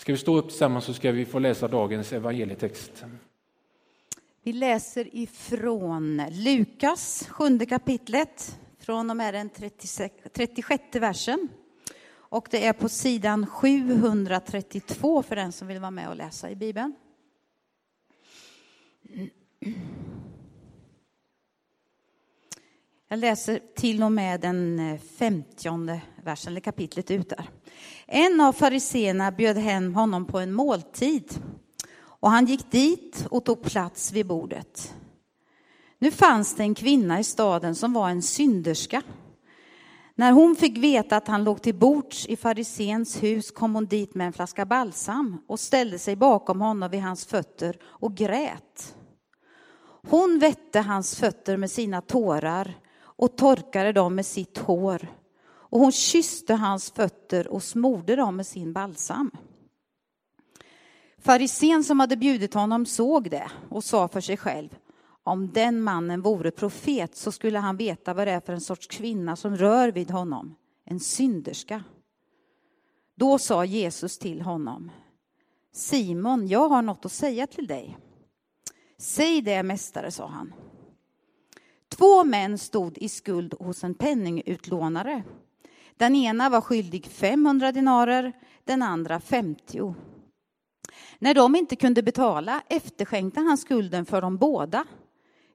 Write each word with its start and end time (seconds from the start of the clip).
Ska 0.00 0.12
vi 0.12 0.18
stå 0.18 0.36
upp 0.36 0.48
tillsammans 0.48 0.84
så 0.84 0.94
ska 0.94 1.12
vi 1.12 1.24
få 1.24 1.38
läsa 1.38 1.68
dagens 1.68 2.12
evangelietext. 2.12 3.04
Vi 4.42 4.52
läser 4.52 5.16
ifrån 5.16 6.22
Lukas, 6.30 7.26
sjunde 7.28 7.66
kapitlet, 7.66 8.58
från 8.78 9.10
och 9.10 9.16
med 9.16 9.34
den 9.34 9.50
36, 9.50 10.14
36 10.32 10.82
versen. 10.92 11.48
Och 12.10 12.48
det 12.50 12.66
är 12.66 12.72
på 12.72 12.88
sidan 12.88 13.46
732 13.46 15.22
för 15.22 15.36
den 15.36 15.52
som 15.52 15.68
vill 15.68 15.80
vara 15.80 15.90
med 15.90 16.08
och 16.08 16.16
läsa 16.16 16.50
i 16.50 16.56
Bibeln. 16.56 16.94
Jag 23.12 23.18
läser 23.18 23.60
till 23.76 24.02
och 24.02 24.12
med 24.12 24.40
den 24.40 24.78
eh, 24.78 25.00
femtionde 25.00 26.00
versen, 26.24 26.52
eller 26.52 26.60
kapitlet 26.60 27.10
ut 27.10 27.28
där. 27.28 27.50
En 28.06 28.40
av 28.40 28.52
fariseerna 28.52 29.32
bjöd 29.32 29.56
hem 29.56 29.94
honom 29.94 30.26
på 30.26 30.38
en 30.38 30.52
måltid 30.52 31.42
och 32.02 32.30
han 32.30 32.46
gick 32.46 32.70
dit 32.70 33.26
och 33.30 33.44
tog 33.44 33.62
plats 33.62 34.12
vid 34.12 34.26
bordet. 34.26 34.94
Nu 35.98 36.10
fanns 36.10 36.56
det 36.56 36.62
en 36.62 36.74
kvinna 36.74 37.20
i 37.20 37.24
staden 37.24 37.74
som 37.74 37.92
var 37.92 38.08
en 38.08 38.22
synderska. 38.22 39.02
När 40.14 40.32
hon 40.32 40.56
fick 40.56 40.78
veta 40.78 41.16
att 41.16 41.28
han 41.28 41.44
låg 41.44 41.62
till 41.62 41.74
bords 41.74 42.26
i 42.26 42.36
farisens 42.36 43.22
hus 43.22 43.50
kom 43.50 43.74
hon 43.74 43.86
dit 43.86 44.14
med 44.14 44.26
en 44.26 44.32
flaska 44.32 44.66
balsam 44.66 45.42
och 45.48 45.60
ställde 45.60 45.98
sig 45.98 46.16
bakom 46.16 46.60
honom 46.60 46.90
vid 46.90 47.02
hans 47.02 47.26
fötter 47.26 47.76
och 47.82 48.16
grät. 48.16 48.94
Hon 50.08 50.38
vette 50.38 50.80
hans 50.80 51.16
fötter 51.16 51.56
med 51.56 51.70
sina 51.70 52.00
tårar 52.00 52.74
och 53.20 53.36
torkade 53.36 53.92
dem 53.92 54.14
med 54.14 54.26
sitt 54.26 54.58
hår 54.58 55.08
och 55.42 55.80
hon 55.80 55.92
kysste 55.92 56.54
hans 56.54 56.90
fötter 56.90 57.48
och 57.48 57.62
smorde 57.62 58.16
dem 58.16 58.36
med 58.36 58.46
sin 58.46 58.72
balsam. 58.72 59.30
Farisen 61.18 61.84
som 61.84 62.00
hade 62.00 62.16
bjudit 62.16 62.54
honom 62.54 62.86
såg 62.86 63.30
det 63.30 63.50
och 63.68 63.84
sa 63.84 64.08
för 64.08 64.20
sig 64.20 64.36
själv 64.36 64.76
om 65.24 65.52
den 65.52 65.82
mannen 65.82 66.22
vore 66.22 66.50
profet 66.50 67.16
så 67.16 67.32
skulle 67.32 67.58
han 67.58 67.76
veta 67.76 68.14
vad 68.14 68.26
det 68.26 68.30
är 68.30 68.40
för 68.40 68.52
en 68.52 68.60
sorts 68.60 68.86
kvinna 68.86 69.36
som 69.36 69.56
rör 69.56 69.92
vid 69.92 70.10
honom, 70.10 70.54
en 70.84 71.00
synderska. 71.00 71.84
Då 73.14 73.38
sa 73.38 73.64
Jesus 73.64 74.18
till 74.18 74.42
honom 74.42 74.90
Simon, 75.72 76.48
jag 76.48 76.68
har 76.68 76.82
något 76.82 77.04
att 77.04 77.12
säga 77.12 77.46
till 77.46 77.66
dig. 77.66 77.98
Säg 78.98 79.42
det, 79.42 79.62
mästare, 79.62 80.10
sa 80.10 80.26
han. 80.26 80.52
Två 82.00 82.24
män 82.24 82.58
stod 82.58 82.98
i 82.98 83.08
skuld 83.08 83.54
hos 83.58 83.84
en 83.84 83.94
penningutlånare. 83.94 85.22
Den 85.96 86.14
ena 86.14 86.48
var 86.48 86.60
skyldig 86.60 87.06
500 87.06 87.72
dinarer, 87.72 88.32
den 88.64 88.82
andra 88.82 89.20
50. 89.20 89.94
När 91.18 91.34
de 91.34 91.56
inte 91.56 91.76
kunde 91.76 92.02
betala 92.02 92.62
efterskänkte 92.68 93.40
han 93.40 93.58
skulden 93.58 94.06
för 94.06 94.20
dem 94.20 94.36
båda. 94.36 94.84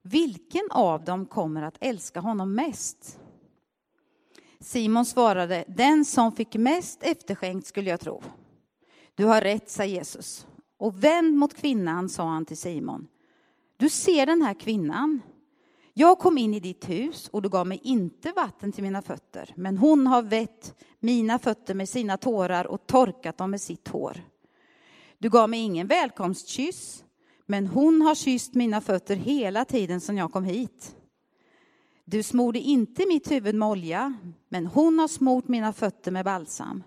Vilken 0.01 0.71
av 0.71 1.03
dem 1.03 1.25
kommer 1.25 1.61
att 1.61 1.77
älska 1.79 2.19
honom 2.19 2.55
mest? 2.55 3.19
Simon 4.59 5.05
svarade, 5.05 5.65
den 5.67 6.05
som 6.05 6.31
fick 6.31 6.55
mest 6.55 7.03
efterskänkt 7.03 7.67
skulle 7.67 7.89
jag 7.89 7.99
tro. 7.99 8.23
Du 9.15 9.25
har 9.25 9.41
rätt, 9.41 9.69
sa 9.69 9.85
Jesus. 9.85 10.47
Och 10.77 11.03
vänd 11.03 11.37
mot 11.37 11.53
kvinnan, 11.53 12.09
sa 12.09 12.23
han 12.23 12.45
till 12.45 12.57
Simon. 12.57 13.07
Du 13.77 13.89
ser 13.89 14.25
den 14.25 14.41
här 14.41 14.53
kvinnan. 14.53 15.21
Jag 15.97 16.19
kom 16.19 16.37
in 16.37 16.53
i 16.53 16.59
ditt 16.59 16.89
hus 16.89 17.29
och 17.31 17.41
du 17.41 17.49
gav 17.49 17.67
mig 17.67 17.79
inte 17.83 18.31
vatten 18.31 18.71
till 18.71 18.83
mina 18.83 19.01
fötter, 19.01 19.53
men 19.55 19.77
hon 19.77 20.07
har 20.07 20.21
vett 20.21 20.75
mina 20.99 21.39
fötter 21.39 21.73
med 21.73 21.89
sina 21.89 22.17
tårar 22.17 22.67
och 22.67 22.87
torkat 22.87 23.37
dem 23.37 23.51
med 23.51 23.61
sitt 23.61 23.87
hår. 23.87 24.21
Du 25.17 25.29
gav 25.29 25.49
mig 25.49 25.59
ingen 25.59 25.87
välkomstkyss, 25.87 27.03
men 27.45 27.67
hon 27.67 28.01
har 28.01 28.15
kysst 28.15 28.53
mina 28.53 28.81
fötter 28.81 29.15
hela 29.15 29.65
tiden 29.65 30.01
sedan 30.01 30.17
jag 30.17 30.31
kom 30.31 30.43
hit. 30.43 30.95
Du 32.05 32.23
smorde 32.23 32.59
inte 32.59 33.05
mitt 33.07 33.31
huvud 33.31 33.55
med 33.55 33.67
olja, 33.67 34.13
men 34.49 34.65
hon 34.65 34.99
har 34.99 35.07
smort 35.07 35.47
mina 35.47 35.73
fötter 35.73 36.11
med 36.11 36.25
balsam. 36.25 36.83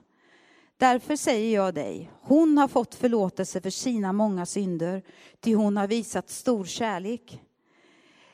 Därför 0.76 1.16
säger 1.16 1.54
jag 1.54 1.74
dig, 1.74 2.10
hon 2.20 2.58
har 2.58 2.68
fått 2.68 2.94
förlåtelse 2.94 3.60
för 3.60 3.70
sina 3.70 4.12
många 4.12 4.46
synder, 4.46 5.02
ty 5.40 5.54
hon 5.54 5.76
har 5.76 5.86
visat 5.86 6.30
stor 6.30 6.64
kärlek. 6.64 7.42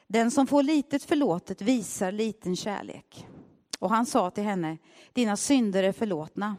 Den 0.07 0.31
som 0.31 0.47
får 0.47 0.63
litet 0.63 1.03
förlåtet 1.03 1.63
visar 1.63 2.13
liten 2.13 2.57
kärlek. 2.57 3.27
Och 3.79 3.91
han 3.91 4.07
sa 4.07 4.31
till 4.31 4.45
henne, 4.45 4.79
dina 5.13 5.37
synder 5.37 5.83
är 5.83 5.93
förlåtna. 5.93 6.57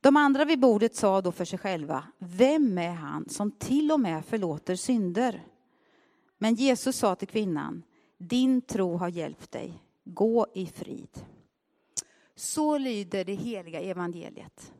De 0.00 0.16
andra 0.16 0.44
vid 0.44 0.60
bordet 0.60 0.96
sa 0.96 1.20
då 1.20 1.32
för 1.32 1.44
sig 1.44 1.58
själva, 1.58 2.04
vem 2.18 2.78
är 2.78 2.92
han 2.92 3.28
som 3.28 3.50
till 3.50 3.92
och 3.92 4.00
med 4.00 4.24
förlåter 4.24 4.76
synder? 4.76 5.46
Men 6.38 6.54
Jesus 6.54 6.96
sa 6.96 7.14
till 7.14 7.28
kvinnan, 7.28 7.82
din 8.18 8.62
tro 8.62 8.96
har 8.96 9.08
hjälpt 9.08 9.52
dig, 9.52 9.82
gå 10.04 10.46
i 10.54 10.66
frid. 10.66 11.24
Så 12.34 12.78
lyder 12.78 13.24
det 13.24 13.34
heliga 13.34 13.80
evangeliet. 13.80 14.72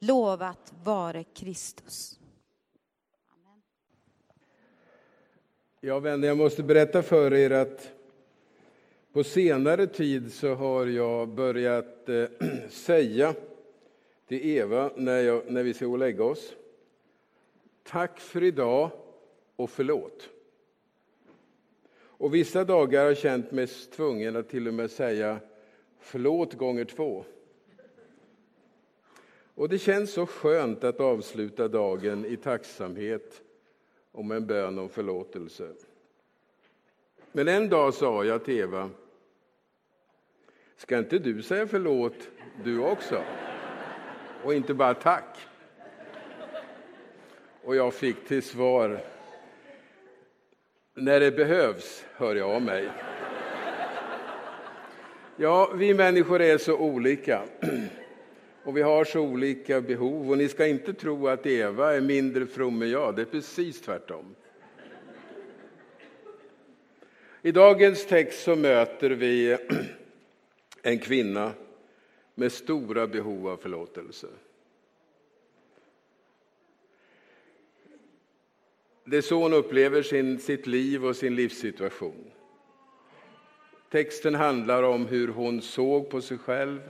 Lovat 0.00 0.74
vare 0.84 1.24
Kristus. 1.24 2.18
Ja, 5.86 5.98
vänner, 5.98 6.28
jag 6.28 6.36
måste 6.36 6.62
berätta 6.62 7.02
för 7.02 7.34
er 7.34 7.50
att 7.50 7.92
på 9.12 9.24
senare 9.24 9.86
tid 9.86 10.32
så 10.32 10.54
har 10.54 10.86
jag 10.86 11.28
börjat 11.28 12.08
eh, 12.08 12.24
säga 12.68 13.34
till 14.28 14.46
Eva 14.46 14.90
när, 14.96 15.20
jag, 15.20 15.50
när 15.50 15.62
vi 15.62 15.74
ska 15.74 15.86
gå 15.86 15.92
och 15.92 15.98
lägga 15.98 16.24
oss. 16.24 16.54
Tack 17.82 18.20
för 18.20 18.42
idag 18.42 18.90
och 19.56 19.70
förlåt. 19.70 20.28
Och 21.96 22.34
vissa 22.34 22.64
dagar 22.64 23.00
har 23.00 23.06
jag 23.06 23.18
känt 23.18 23.52
mig 23.52 23.66
tvungen 23.66 24.36
att 24.36 24.48
till 24.48 24.68
och 24.68 24.74
med 24.74 24.90
säga 24.90 25.38
förlåt 25.98 26.54
gånger 26.54 26.84
två. 26.84 27.24
Och 29.54 29.68
det 29.68 29.78
känns 29.78 30.12
så 30.12 30.26
skönt 30.26 30.84
att 30.84 31.00
avsluta 31.00 31.68
dagen 31.68 32.24
i 32.24 32.36
tacksamhet 32.36 33.42
om 34.16 34.30
en 34.30 34.46
bön 34.46 34.78
om 34.78 34.88
förlåtelse. 34.88 35.68
Men 37.32 37.48
en 37.48 37.68
dag 37.68 37.94
sa 37.94 38.24
jag 38.24 38.44
till 38.44 38.58
Eva, 38.58 38.90
ska 40.76 40.98
inte 40.98 41.18
du 41.18 41.42
säga 41.42 41.66
förlåt 41.66 42.28
du 42.64 42.80
också? 42.80 43.22
och 44.46 44.54
inte 44.54 44.74
bara 44.74 44.94
tack. 44.94 45.38
Och 47.64 47.76
jag 47.76 47.94
fick 47.94 48.28
till 48.28 48.42
svar, 48.42 49.00
när 50.94 51.20
det 51.20 51.30
behövs 51.30 52.04
hör 52.16 52.36
jag 52.36 52.50
av 52.50 52.62
mig. 52.62 52.88
Ja, 55.36 55.72
vi 55.74 55.94
människor 55.94 56.42
är 56.42 56.58
så 56.58 56.78
olika. 56.78 57.42
Och 58.66 58.76
vi 58.76 58.82
har 58.82 59.04
så 59.04 59.20
olika 59.20 59.80
behov. 59.80 60.30
Och 60.30 60.38
ni 60.38 60.48
ska 60.48 60.66
inte 60.66 60.94
tro 60.94 61.28
att 61.28 61.46
Eva 61.46 61.94
är 61.94 62.00
mindre 62.00 62.46
from 62.46 62.82
än 62.82 62.90
jag, 62.90 63.16
det 63.16 63.22
är 63.22 63.26
precis 63.26 63.80
tvärtom. 63.80 64.34
I 67.42 67.52
dagens 67.52 68.06
text 68.06 68.42
så 68.42 68.56
möter 68.56 69.10
vi 69.10 69.58
en 70.82 70.98
kvinna 70.98 71.52
med 72.34 72.52
stora 72.52 73.06
behov 73.06 73.48
av 73.48 73.56
förlåtelse. 73.56 74.26
Det 79.04 79.16
är 79.16 79.22
så 79.22 79.42
hon 79.42 79.52
upplever 79.52 80.02
sin, 80.02 80.38
sitt 80.38 80.66
liv 80.66 81.06
och 81.06 81.16
sin 81.16 81.34
livssituation. 81.34 82.30
Texten 83.90 84.34
handlar 84.34 84.82
om 84.82 85.06
hur 85.06 85.28
hon 85.28 85.62
såg 85.62 86.10
på 86.10 86.20
sig 86.20 86.38
själv, 86.38 86.80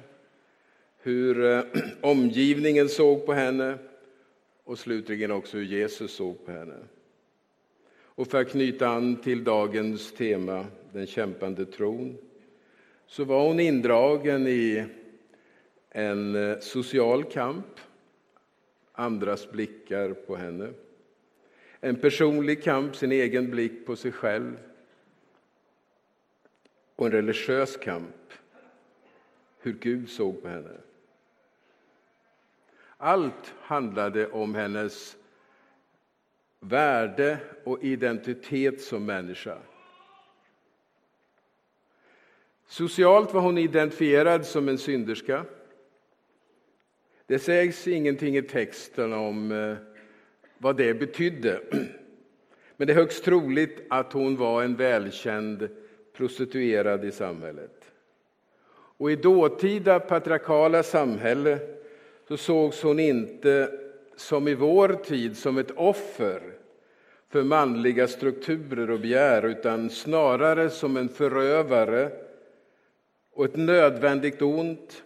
hur 1.07 1.45
eh, 1.45 1.65
omgivningen 2.01 2.89
såg 2.89 3.27
på 3.27 3.33
henne 3.33 3.79
och 4.65 4.79
slutligen 4.79 5.31
också 5.31 5.57
hur 5.57 5.65
Jesus 5.65 6.13
såg 6.15 6.47
på 6.47 6.53
henne. 6.53 6.75
Och 7.89 8.29
för 8.29 8.41
att 8.41 8.51
knyta 8.51 8.89
an 8.89 9.17
till 9.17 9.45
dagens 9.45 10.13
tema, 10.13 10.67
den 10.93 11.07
kämpande 11.07 11.67
tron, 11.67 12.19
så 13.07 13.25
var 13.25 13.47
hon 13.47 13.61
indragen 13.61 14.47
i 14.47 14.85
en 15.91 16.35
eh, 16.35 16.59
social 16.59 17.25
kamp, 17.25 17.81
andras 18.93 19.51
blickar 19.51 20.13
på 20.13 20.37
henne. 20.37 20.69
En 21.81 21.97
personlig 21.97 22.63
kamp, 22.63 22.97
sin 22.97 23.13
egen 23.13 23.51
blick 23.51 23.87
på 23.87 23.97
sig 23.97 24.13
själv. 24.13 24.59
Och 26.97 27.07
en 27.07 27.13
religiös 27.13 27.77
kamp, 27.77 28.33
hur 29.61 29.73
Gud 29.73 30.11
såg 30.11 30.43
på 30.43 30.49
henne. 30.49 30.71
Allt 32.99 33.55
handlade 33.61 34.29
om 34.29 34.55
hennes 34.55 35.17
värde 36.61 37.39
och 37.65 37.85
identitet 37.85 38.81
som 38.81 39.07
människa. 39.07 39.59
Socialt 42.67 43.35
var 43.35 43.41
hon 43.41 43.59
identifierad 43.59 44.47
som 44.47 44.69
en 44.69 44.79
synderska. 44.79 45.45
Det 47.27 47.39
sägs 47.39 47.89
ingenting 47.89 48.37
i 48.37 48.43
texten 48.43 49.13
om 49.13 49.53
eh, 49.53 49.77
vad 50.59 50.77
det 50.77 50.95
betydde. 50.95 51.61
Men 52.77 52.87
det 52.87 52.93
är 52.93 52.97
högst 52.97 53.25
troligt 53.25 53.87
att 53.91 54.13
hon 54.13 54.37
var 54.37 54.63
en 54.63 54.77
välkänd 54.77 55.69
prostituerad 56.13 57.05
i 57.05 57.13
samhället. 57.13 57.93
Och 58.99 59.11
i 59.11 59.17
dåtida 59.17 60.01
patriarkala 60.01 60.83
samhälle 60.83 61.76
så 62.29 62.37
sågs 62.37 62.83
hon 62.83 63.01
inte 63.01 63.71
som 64.17 64.49
i 64.49 64.55
vår 64.55 64.89
tid 64.89 65.37
som 65.37 65.59
ett 65.59 65.71
offer 65.71 66.43
för 67.29 67.43
manliga 67.43 68.09
strukturer 68.09 68.91
och 68.91 69.01
begär 69.01 69.47
utan 69.47 69.91
snarare 69.91 70.71
som 70.71 70.97
en 70.97 71.09
förövare 71.09 72.13
och 73.33 73.45
ett 73.45 73.57
nödvändigt 73.57 74.43
ont 74.43 75.03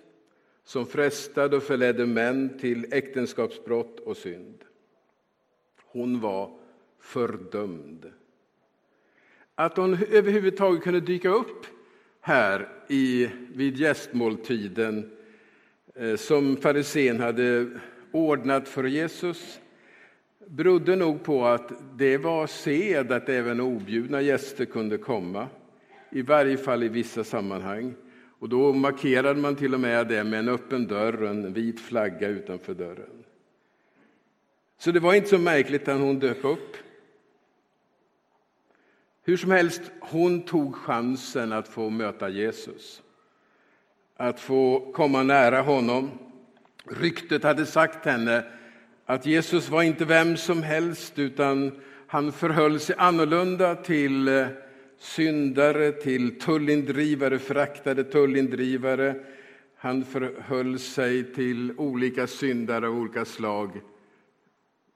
som 0.64 0.86
frestade 0.86 1.56
och 1.56 1.62
förledde 1.62 2.06
män 2.06 2.58
till 2.58 2.92
äktenskapsbrott 2.92 4.00
och 4.00 4.16
synd. 4.16 4.64
Hon 5.84 6.20
var 6.20 6.50
fördömd. 7.00 8.12
Att 9.54 9.76
hon 9.76 9.98
överhuvudtaget 10.10 10.82
kunde 10.82 11.00
dyka 11.00 11.28
upp 11.28 11.66
här 12.20 12.68
i, 12.88 13.28
vid 13.54 13.76
gästmåltiden 13.76 15.10
Eh, 15.94 16.16
som 16.16 16.56
farisén 16.56 17.20
hade 17.20 17.68
ordnat 18.12 18.68
för 18.68 18.84
Jesus 18.84 19.60
berodde 20.46 20.96
nog 20.96 21.22
på 21.22 21.46
att 21.46 21.72
det 21.96 22.18
var 22.18 22.46
sed 22.46 23.12
att 23.12 23.28
även 23.28 23.60
objudna 23.60 24.20
gäster 24.20 24.64
kunde 24.64 24.98
komma, 24.98 25.48
i 26.10 26.22
varje 26.22 26.56
fall 26.56 26.82
i 26.82 26.88
vissa 26.88 27.24
sammanhang. 27.24 27.94
Och 28.38 28.48
då 28.48 28.72
markerade 28.72 29.40
man 29.40 29.56
till 29.56 29.74
och 29.74 29.80
med 29.80 30.08
det 30.08 30.24
med 30.24 30.38
en 30.38 30.48
öppen 30.48 30.86
dörr 30.86 31.22
och 31.22 31.28
en 31.28 31.52
vit 31.52 31.80
flagga 31.80 32.28
utanför 32.28 32.74
dörren. 32.74 33.24
Så 34.78 34.90
det 34.90 35.00
var 35.00 35.14
inte 35.14 35.28
så 35.28 35.38
märkligt 35.38 35.88
att 35.88 36.00
hon 36.00 36.18
dök 36.18 36.44
upp. 36.44 36.76
Hur 39.22 39.36
som 39.36 39.50
helst, 39.50 39.82
hon 40.00 40.42
tog 40.42 40.74
chansen 40.76 41.52
att 41.52 41.68
få 41.68 41.90
möta 41.90 42.28
Jesus. 42.28 43.02
Att 44.20 44.40
få 44.40 44.92
komma 44.92 45.22
nära 45.22 45.62
honom. 45.62 46.10
Ryktet 46.84 47.42
hade 47.42 47.66
sagt 47.66 48.04
henne 48.04 48.44
att 49.06 49.26
Jesus 49.26 49.68
var 49.68 49.82
inte 49.82 50.04
vem 50.04 50.36
som 50.36 50.62
helst 50.62 51.18
utan 51.18 51.80
han 52.06 52.32
förhöll 52.32 52.80
sig 52.80 52.96
annorlunda 52.98 53.74
till 53.74 54.28
eh, 54.28 54.46
syndare, 54.98 55.92
till 55.92 56.40
tullindrivare, 56.40 57.38
föraktade 57.38 58.04
tullindrivare. 58.04 59.14
Han 59.76 60.04
förhöll 60.04 60.78
sig 60.78 61.34
till 61.34 61.78
olika 61.78 62.26
syndare 62.26 62.88
av 62.88 62.98
olika 62.98 63.24
slag 63.24 63.80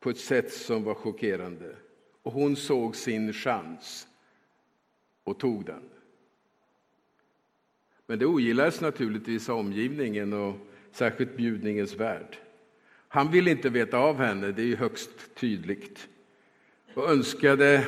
på 0.00 0.10
ett 0.10 0.20
sätt 0.20 0.52
som 0.52 0.84
var 0.84 0.94
chockerande. 0.94 1.76
Och 2.22 2.32
hon 2.32 2.56
såg 2.56 2.96
sin 2.96 3.32
chans 3.32 4.06
och 5.24 5.38
tog 5.38 5.64
den. 5.66 5.82
Men 8.06 8.18
det 8.18 8.26
ogillades 8.26 8.80
naturligtvis 8.80 9.48
av 9.48 9.58
omgivningen 9.58 10.32
och 10.32 10.56
särskilt 10.92 11.36
bjudningens 11.36 11.94
värld. 11.94 12.36
Han 13.08 13.30
ville 13.30 13.50
inte 13.50 13.68
veta 13.68 13.98
av 13.98 14.18
henne, 14.18 14.52
det 14.52 14.72
är 14.72 14.76
högst 14.76 15.10
tydligt 15.34 16.08
och 16.94 17.10
önskade 17.10 17.86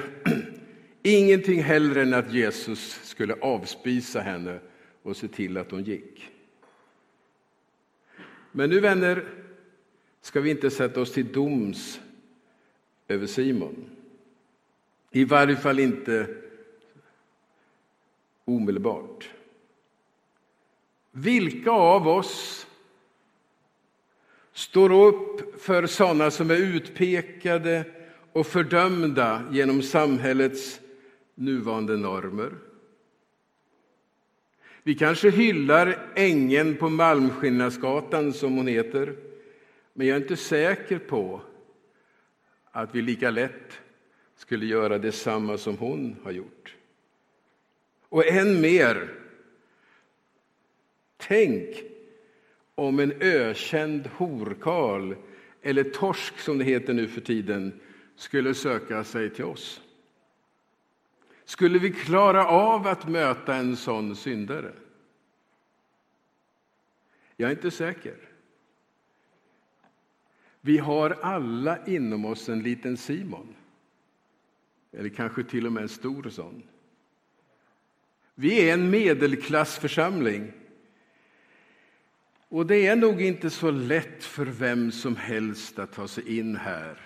ingenting 1.03 1.63
hellre 1.63 2.03
än 2.03 2.15
att 2.15 2.33
Jesus 2.33 3.01
skulle 3.03 3.35
avspisa 3.35 4.21
henne 4.21 4.61
och 5.03 5.17
se 5.17 5.29
till 5.29 5.57
att 5.57 5.71
hon 5.71 5.85
gick. 5.85 6.31
Men 8.53 8.71
nu 8.71 8.81
vänner, 8.81 9.25
ska 10.21 10.41
vi 10.41 10.51
inte 10.51 10.71
sätta 10.71 11.01
oss 11.01 11.13
till 11.13 11.33
doms 11.33 12.01
över 13.09 13.27
Simon. 13.27 13.91
I 15.11 15.25
varje 15.25 15.57
fall 15.57 15.79
inte 15.79 16.37
omedelbart. 18.45 19.31
Vilka 21.19 21.71
av 21.71 22.09
oss 22.09 22.67
står 24.53 24.93
upp 24.93 25.63
för 25.63 25.87
sådana 25.87 26.31
som 26.31 26.51
är 26.51 26.57
utpekade 26.57 27.85
och 28.33 28.47
fördömda 28.47 29.43
genom 29.51 29.83
samhällets 29.83 30.81
nuvarande 31.35 31.97
normer? 31.97 32.53
Vi 34.83 34.95
kanske 34.95 35.31
hyllar 35.31 35.99
ängen 36.15 36.77
på 36.77 36.89
Malmskillnadsgatan, 36.89 38.33
som 38.33 38.57
hon 38.57 38.67
heter, 38.67 39.17
men 39.93 40.07
jag 40.07 40.17
är 40.17 40.21
inte 40.21 40.37
säker 40.37 40.99
på 40.99 41.41
att 42.71 42.95
vi 42.95 43.03
lika 43.03 43.31
lätt 43.31 43.81
skulle 44.37 44.67
göra 44.67 44.99
detsamma 44.99 45.59
som 45.59 45.77
hon 45.77 46.17
har 46.25 46.31
gjort. 46.31 46.75
Och 48.09 48.27
än 48.27 48.61
mer, 48.61 49.26
tänk 51.17 51.83
om 52.75 52.99
en 52.99 53.13
ökänd 53.21 54.07
horkarl, 54.07 55.15
eller 55.63 55.85
torsk 55.85 56.39
som 56.39 56.59
det 56.59 56.65
heter 56.65 56.95
nu 56.95 57.09
för 57.09 57.21
tiden, 57.21 57.81
skulle 58.17 58.55
söka 58.55 59.05
sig 59.05 59.31
till 59.31 59.45
oss. 59.45 59.83
Skulle 61.45 61.79
vi 61.79 61.93
klara 61.93 62.47
av 62.47 62.87
att 62.87 63.09
möta 63.09 63.55
en 63.55 63.77
sån 63.77 64.17
syndare? 64.17 64.73
Jag 67.37 67.51
är 67.51 67.55
inte 67.55 67.71
säker. 67.71 68.17
Vi 70.61 70.79
har 70.79 71.11
alla 71.11 71.87
inom 71.87 72.25
oss 72.25 72.49
en 72.49 72.63
liten 72.63 72.97
Simon. 72.97 73.55
Eller 74.93 75.09
kanske 75.09 75.45
till 75.45 75.67
och 75.67 75.73
med 75.73 75.83
en 75.83 75.89
stor 75.89 76.31
sån. 76.31 76.63
Vi 78.35 78.69
är 78.69 78.75
en 78.75 78.91
medelklassförsamling. 78.91 80.53
Och 82.49 82.67
det 82.67 82.87
är 82.87 82.97
nog 82.97 83.23
inte 83.23 83.51
så 83.51 83.71
lätt 83.71 84.25
för 84.25 84.47
vem 84.47 84.93
som 84.93 85.17
helst 85.17 85.79
att 85.79 85.93
ta 85.93 86.09
sig 86.09 86.39
in 86.39 86.57
här 86.57 87.01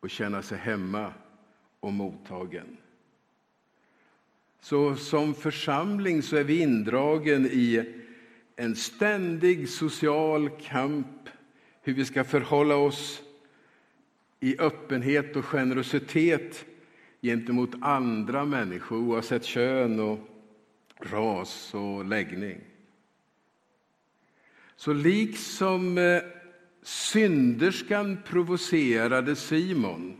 och 0.00 0.10
känna 0.10 0.42
sig 0.42 0.58
hemma 0.58 1.12
och 1.80 1.92
mottagen. 1.92 2.76
Så 4.60 4.96
som 4.96 5.34
församling 5.34 6.22
så 6.22 6.36
är 6.36 6.44
vi 6.44 6.60
indragen 6.60 7.46
i 7.46 7.94
en 8.56 8.76
ständig 8.76 9.68
social 9.68 10.50
kamp 10.50 11.28
hur 11.82 11.94
vi 11.94 12.04
ska 12.04 12.24
förhålla 12.24 12.76
oss 12.76 13.22
i 14.40 14.58
öppenhet 14.58 15.36
och 15.36 15.44
generositet 15.44 16.64
gentemot 17.22 17.70
andra 17.80 18.44
människor 18.44 18.96
oavsett 18.96 19.44
kön 19.44 20.00
och 20.00 20.18
ras 21.00 21.74
och 21.74 22.04
läggning. 22.04 22.60
Så 24.76 24.92
liksom 24.92 25.98
eh, 25.98 26.22
synderskan 26.82 28.22
provocerade 28.24 29.36
Simon 29.36 30.16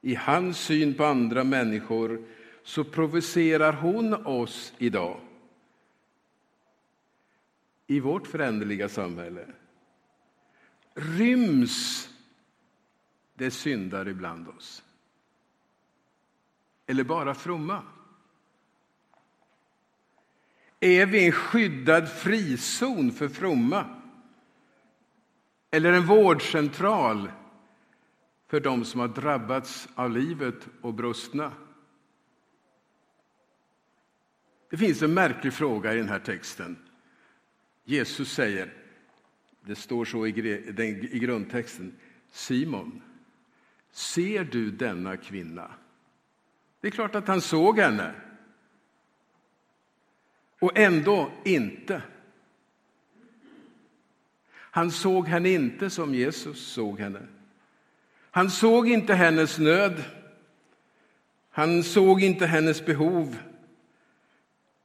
i 0.00 0.14
hans 0.14 0.58
syn 0.58 0.94
på 0.94 1.04
andra 1.04 1.44
människor 1.44 2.24
så 2.62 2.84
provocerar 2.84 3.72
hon 3.72 4.14
oss 4.26 4.72
idag 4.78 5.20
i 7.86 8.00
vårt 8.00 8.26
föränderliga 8.26 8.88
samhälle. 8.88 9.46
Ryms 10.94 12.08
det 13.34 13.50
syndare 13.50 14.10
ibland 14.10 14.48
oss? 14.48 14.82
Eller 16.86 17.04
bara 17.04 17.34
fromma? 17.34 17.82
Är 20.84 21.06
vi 21.06 21.26
en 21.26 21.32
skyddad 21.32 22.12
frizon 22.12 23.12
för 23.12 23.28
fromma? 23.28 23.86
Eller 25.70 25.92
en 25.92 26.06
vårdcentral 26.06 27.32
för 28.48 28.60
dem 28.60 28.84
som 28.84 29.00
har 29.00 29.08
drabbats 29.08 29.88
av 29.94 30.10
livet 30.10 30.68
och 30.80 30.94
brustna? 30.94 31.52
Det 34.70 34.76
finns 34.76 35.02
en 35.02 35.14
märklig 35.14 35.52
fråga 35.52 35.94
i 35.94 35.96
den 35.96 36.08
här 36.08 36.18
texten. 36.18 36.76
Jesus 37.84 38.32
säger, 38.32 38.74
det 39.60 39.74
står 39.74 40.04
så 40.04 40.26
i 40.26 40.32
grundtexten, 41.12 41.94
Simon, 42.30 43.02
ser 43.90 44.44
du 44.44 44.70
denna 44.70 45.16
kvinna? 45.16 45.70
Det 46.80 46.86
är 46.86 46.92
klart 46.92 47.14
att 47.14 47.28
han 47.28 47.40
såg 47.40 47.78
henne. 47.78 48.14
Och 50.62 50.78
ändå 50.78 51.30
inte. 51.44 52.02
Han 54.54 54.90
såg 54.90 55.28
henne 55.28 55.50
inte 55.50 55.90
som 55.90 56.14
Jesus 56.14 56.66
såg 56.66 57.00
henne. 57.00 57.20
Han 58.30 58.50
såg 58.50 58.88
inte 58.88 59.14
hennes 59.14 59.58
nöd. 59.58 60.04
Han 61.50 61.82
såg 61.82 62.22
inte 62.22 62.46
hennes 62.46 62.86
behov. 62.86 63.38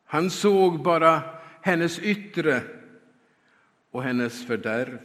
Han 0.06 0.30
såg 0.30 0.84
bara 0.84 1.22
hennes 1.62 2.00
yttre 2.00 2.62
och 3.92 4.04
hennes 4.04 4.46
fördärv. 4.46 5.00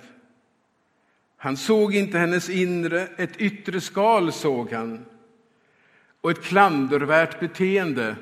Han 1.36 1.56
såg 1.56 1.94
inte 1.94 2.18
hennes 2.18 2.50
inre, 2.50 3.08
ett 3.16 3.36
yttre 3.36 3.80
skal 3.80 4.32
såg 4.32 4.72
han 4.72 5.04
och 6.20 6.30
ett 6.30 6.42
klandervärt 6.42 7.40
beteende. 7.40 8.16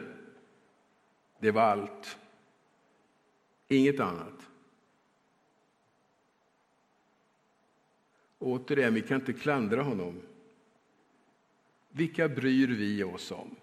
Det 1.41 1.51
var 1.51 1.63
allt. 1.63 2.17
Inget 3.73 4.01
annat. 4.01 4.49
Återigen, 8.39 8.95
vi 8.95 9.03
kan 9.03 9.21
inte 9.21 9.33
klandra 9.33 9.83
honom. 9.83 10.21
Vilka 11.91 12.29
bryr 12.29 12.69
vi 12.69 13.05
oss 13.05 13.31
om? 13.31 13.57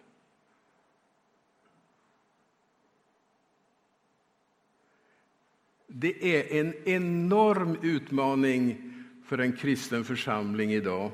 Det 5.87 6.35
är 6.35 6.59
en 6.59 6.73
enorm 6.85 7.77
utmaning 7.81 8.93
för 9.25 9.37
en 9.37 9.57
kristen 9.57 10.05
församling 10.05 10.73
idag. 10.73 11.11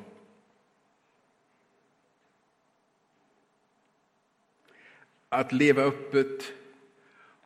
Att 5.29 5.51
leva 5.51 5.81
öppet 5.81 6.53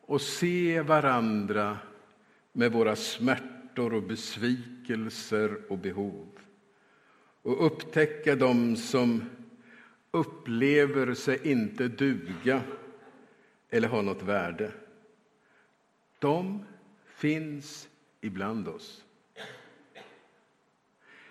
och 0.08 0.20
se 0.20 0.80
varandra 0.80 1.78
med 2.52 2.72
våra 2.72 2.96
smärtor 2.96 3.94
och 3.94 4.02
besvikelser 4.02 5.58
och 5.68 5.78
behov. 5.78 6.28
Och 7.42 7.66
upptäcka 7.66 8.36
dem 8.36 8.76
som 8.76 9.30
upplever 10.10 11.14
sig 11.14 11.50
inte 11.50 11.88
duga 11.88 12.62
eller 13.70 13.88
ha 13.88 14.02
något 14.02 14.22
värde. 14.22 14.72
De 16.18 16.64
finns 17.06 17.88
ibland 18.20 18.68
oss. 18.68 19.04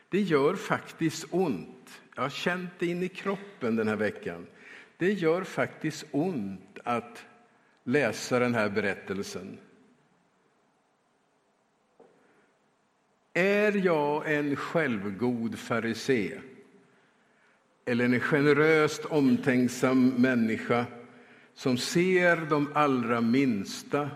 Det 0.09 0.21
gör 0.21 0.55
faktiskt 0.55 1.25
ont. 1.31 2.01
Jag 2.15 2.21
har 2.21 2.29
känt 2.29 2.71
det 2.79 2.85
in 2.85 3.03
i 3.03 3.09
kroppen 3.09 3.75
den 3.75 3.87
här 3.87 3.95
veckan. 3.95 4.47
Det 4.97 5.13
gör 5.13 5.43
faktiskt 5.43 6.05
ont 6.11 6.79
att 6.83 7.25
läsa 7.87 8.39
den 8.39 8.55
här 8.55 8.69
berättelsen. 8.69 9.57
Är 13.33 13.85
jag 13.85 14.33
en 14.33 14.55
självgod 14.55 15.59
farisé 15.59 16.39
eller 17.85 18.05
en 18.05 18.19
generöst 18.19 19.05
omtänksam 19.05 20.09
människa 20.09 20.85
som 21.53 21.77
ser 21.77 22.35
de 22.49 22.71
allra 22.73 23.21
minsta 23.21 24.09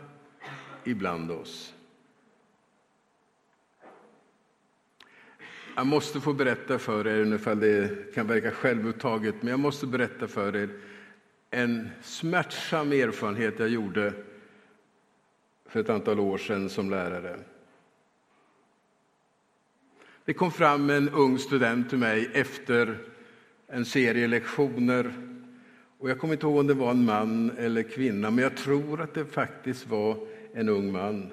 ibland 0.84 1.32
oss? 1.32 1.74
Jag 5.76 5.88
måste 5.88 6.22
få 6.22 6.34
berätta 6.34 6.80
för 6.80 7.08
er, 7.08 7.36
ifall 7.36 7.60
det 7.60 8.14
kan 8.14 8.28
verka 8.28 8.52
självupptaget, 8.52 9.36
men 9.40 9.48
jag 9.48 9.60
måste 9.60 9.88
berätta 9.88 10.28
för 10.28 10.56
er 10.56 10.70
en 11.52 11.90
smärtsam 12.02 12.92
erfarenhet 12.92 13.60
jag 13.60 13.70
gjorde 13.70 14.14
för 15.66 15.80
ett 15.80 15.90
antal 15.90 16.20
år 16.20 16.38
sedan 16.38 16.70
som 16.70 16.90
lärare. 16.90 17.40
Det 20.26 20.34
kom 20.34 20.52
fram 20.52 20.90
en 20.90 21.10
ung 21.10 21.40
student 21.40 21.90
till 21.90 21.98
mig 21.98 22.30
efter 22.34 22.98
en 23.68 23.86
serie 23.86 24.28
lektioner. 24.28 25.14
Och 26.00 26.10
jag 26.10 26.20
kommer 26.20 26.34
inte 26.34 26.46
ihåg 26.46 26.58
om 26.58 26.68
det 26.68 26.74
var 26.74 26.92
en 26.92 27.06
man 27.06 27.52
eller 27.58 27.84
kvinna, 27.84 28.32
men 28.32 28.44
jag 28.44 28.58
tror 28.58 29.02
att 29.02 29.14
det 29.14 29.26
faktiskt 29.26 29.88
var 29.88 30.28
en 30.54 30.70
ung 30.70 30.92
man. 30.92 31.32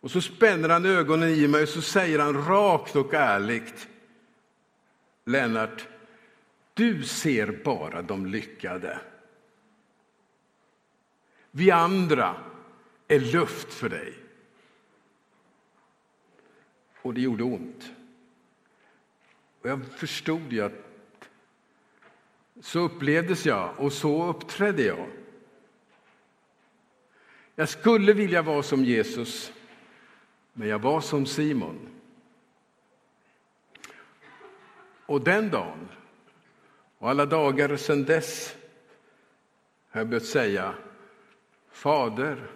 Och 0.00 0.10
så 0.10 0.20
spänner 0.20 0.68
han 0.68 0.86
ögonen 0.86 1.28
i 1.28 1.48
mig 1.48 1.62
och 1.62 1.68
så 1.68 1.82
säger 1.82 2.18
han 2.18 2.44
rakt 2.44 2.96
och 2.96 3.14
ärligt. 3.14 3.88
Lennart, 5.24 5.88
du 6.78 7.02
ser 7.02 7.60
bara 7.64 8.02
de 8.02 8.26
lyckade. 8.26 9.00
Vi 11.50 11.70
andra 11.70 12.44
är 13.08 13.20
luft 13.20 13.74
för 13.74 13.88
dig. 13.88 14.14
Och 17.02 17.14
det 17.14 17.20
gjorde 17.20 17.44
ont. 17.44 17.92
Och 19.60 19.68
jag 19.68 19.86
förstod 19.86 20.52
ju 20.52 20.60
att 20.60 20.72
så 22.60 22.80
upplevdes 22.80 23.46
jag 23.46 23.74
och 23.78 23.92
så 23.92 24.26
uppträdde 24.26 24.82
jag. 24.82 25.10
Jag 27.54 27.68
skulle 27.68 28.12
vilja 28.12 28.42
vara 28.42 28.62
som 28.62 28.84
Jesus, 28.84 29.52
men 30.52 30.68
jag 30.68 30.78
var 30.78 31.00
som 31.00 31.26
Simon. 31.26 31.88
Och 35.06 35.20
den 35.20 35.50
dagen 35.50 35.88
och 36.98 37.10
alla 37.10 37.26
dagar 37.26 37.76
sedan 37.76 38.04
dess 38.04 38.56
har 39.90 40.00
jag 40.00 40.08
börjat 40.08 40.24
säga 40.24 40.74
Fader, 41.70 42.50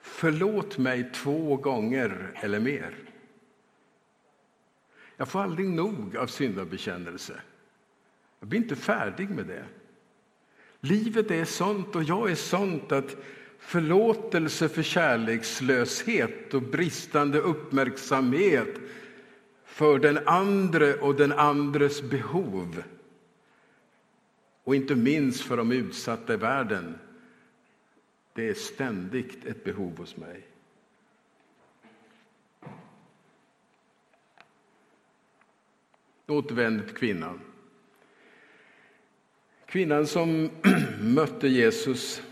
förlåt 0.00 0.78
mig 0.78 1.10
två 1.14 1.56
gånger 1.56 2.32
eller 2.34 2.60
mer. 2.60 2.94
Jag 5.16 5.28
får 5.28 5.40
aldrig 5.40 5.68
nog 5.68 6.16
av 6.16 6.26
syndabekännelse. 6.26 7.40
Jag 8.40 8.48
blir 8.48 8.60
inte 8.60 8.76
färdig 8.76 9.30
med 9.30 9.46
det. 9.46 9.64
Livet 10.80 11.30
är 11.30 11.44
sånt 11.44 11.96
och 11.96 12.02
jag 12.02 12.30
är 12.30 12.34
sånt 12.34 12.92
att 12.92 13.16
förlåtelse 13.58 14.68
för 14.68 14.82
kärlekslöshet 14.82 16.54
och 16.54 16.62
bristande 16.62 17.38
uppmärksamhet 17.38 18.78
för 19.72 19.98
den 19.98 20.18
andre 20.26 20.94
och 20.94 21.14
den 21.14 21.32
andres 21.32 22.02
behov 22.02 22.82
och 24.64 24.74
inte 24.74 24.94
minst 24.94 25.40
för 25.40 25.56
de 25.56 25.72
utsatta 25.72 26.34
i 26.34 26.36
världen. 26.36 26.98
Det 28.32 28.48
är 28.48 28.54
ständigt 28.54 29.44
ett 29.44 29.64
behov 29.64 29.98
hos 29.98 30.16
mig. 30.16 30.46
Återvänd 36.26 36.86
till 36.86 36.96
kvinnan. 36.96 37.40
Kvinnan 39.66 40.06
som 40.06 40.50
mötte 41.00 41.48
Jesus 41.48 42.22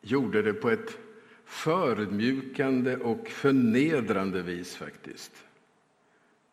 gjorde 0.00 0.42
det 0.42 0.52
på 0.52 0.70
ett 0.70 0.98
förmjukande 1.44 2.96
och 2.96 3.28
förnedrande 3.28 4.42
vis 4.42 4.76
faktiskt. 4.76 5.44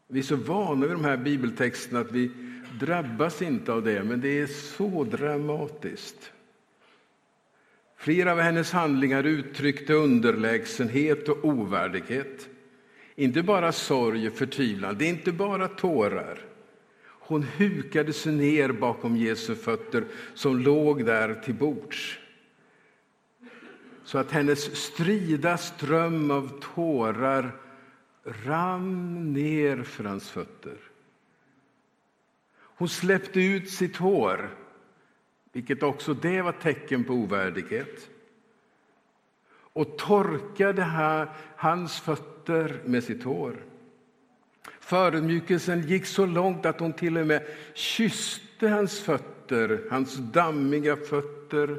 Vi 0.07 0.19
är 0.19 0.23
så 0.23 0.35
vana 0.35 0.85
vid 0.85 0.95
de 0.95 1.05
här 1.05 1.17
bibeltexterna 1.17 1.99
att 1.99 2.11
vi 2.11 2.31
drabbas 2.79 3.41
inte 3.41 3.73
av 3.73 3.83
det, 3.83 4.03
men 4.03 4.21
det 4.21 4.39
är 4.39 4.47
så 4.47 5.03
dramatiskt. 5.03 6.31
Flera 7.97 8.31
av 8.31 8.39
hennes 8.39 8.71
handlingar 8.71 9.23
uttryckte 9.23 9.93
underlägsenhet 9.93 11.29
och 11.29 11.45
ovärdighet. 11.45 12.49
Inte 13.15 13.43
bara 13.43 13.71
sorg 13.71 14.27
och 14.27 14.33
förtvivlan, 14.33 14.95
det 14.97 15.05
är 15.05 15.09
inte 15.09 15.31
bara 15.31 15.67
tårar. 15.67 16.39
Hon 17.03 17.43
hukade 17.43 18.13
sig 18.13 18.33
ner 18.33 18.71
bakom 18.71 19.17
Jesu 19.17 19.55
fötter 19.55 20.03
som 20.33 20.59
låg 20.59 21.05
där 21.05 21.35
till 21.35 21.53
bords. 21.53 22.19
Så 24.03 24.17
att 24.17 24.31
hennes 24.31 24.75
strida 24.75 25.57
ström 25.57 26.31
av 26.31 26.61
tårar 26.75 27.51
rann 28.45 29.33
ner 29.33 29.83
för 29.83 30.03
hans 30.03 30.29
fötter. 30.29 30.77
Hon 32.57 32.89
släppte 32.89 33.41
ut 33.41 33.69
sitt 33.69 33.97
hår, 33.97 34.49
vilket 35.51 35.83
också 35.83 36.13
det 36.13 36.41
var 36.41 36.51
tecken 36.51 37.03
på 37.03 37.13
ovärdighet 37.13 38.09
och 39.77 39.97
torkade 39.97 40.83
hans 41.55 41.99
fötter 41.99 42.81
med 42.85 43.03
sitt 43.03 43.23
hår. 43.23 43.63
Förödmjukelsen 44.79 45.81
gick 45.81 46.05
så 46.05 46.25
långt 46.25 46.65
att 46.65 46.79
hon 46.79 46.93
till 46.93 47.17
och 47.17 47.27
med 47.27 47.47
kysste 47.73 48.67
hans 48.67 48.99
fötter, 48.99 49.87
hans 49.91 50.15
dammiga 50.15 50.95
fötter 50.95 51.77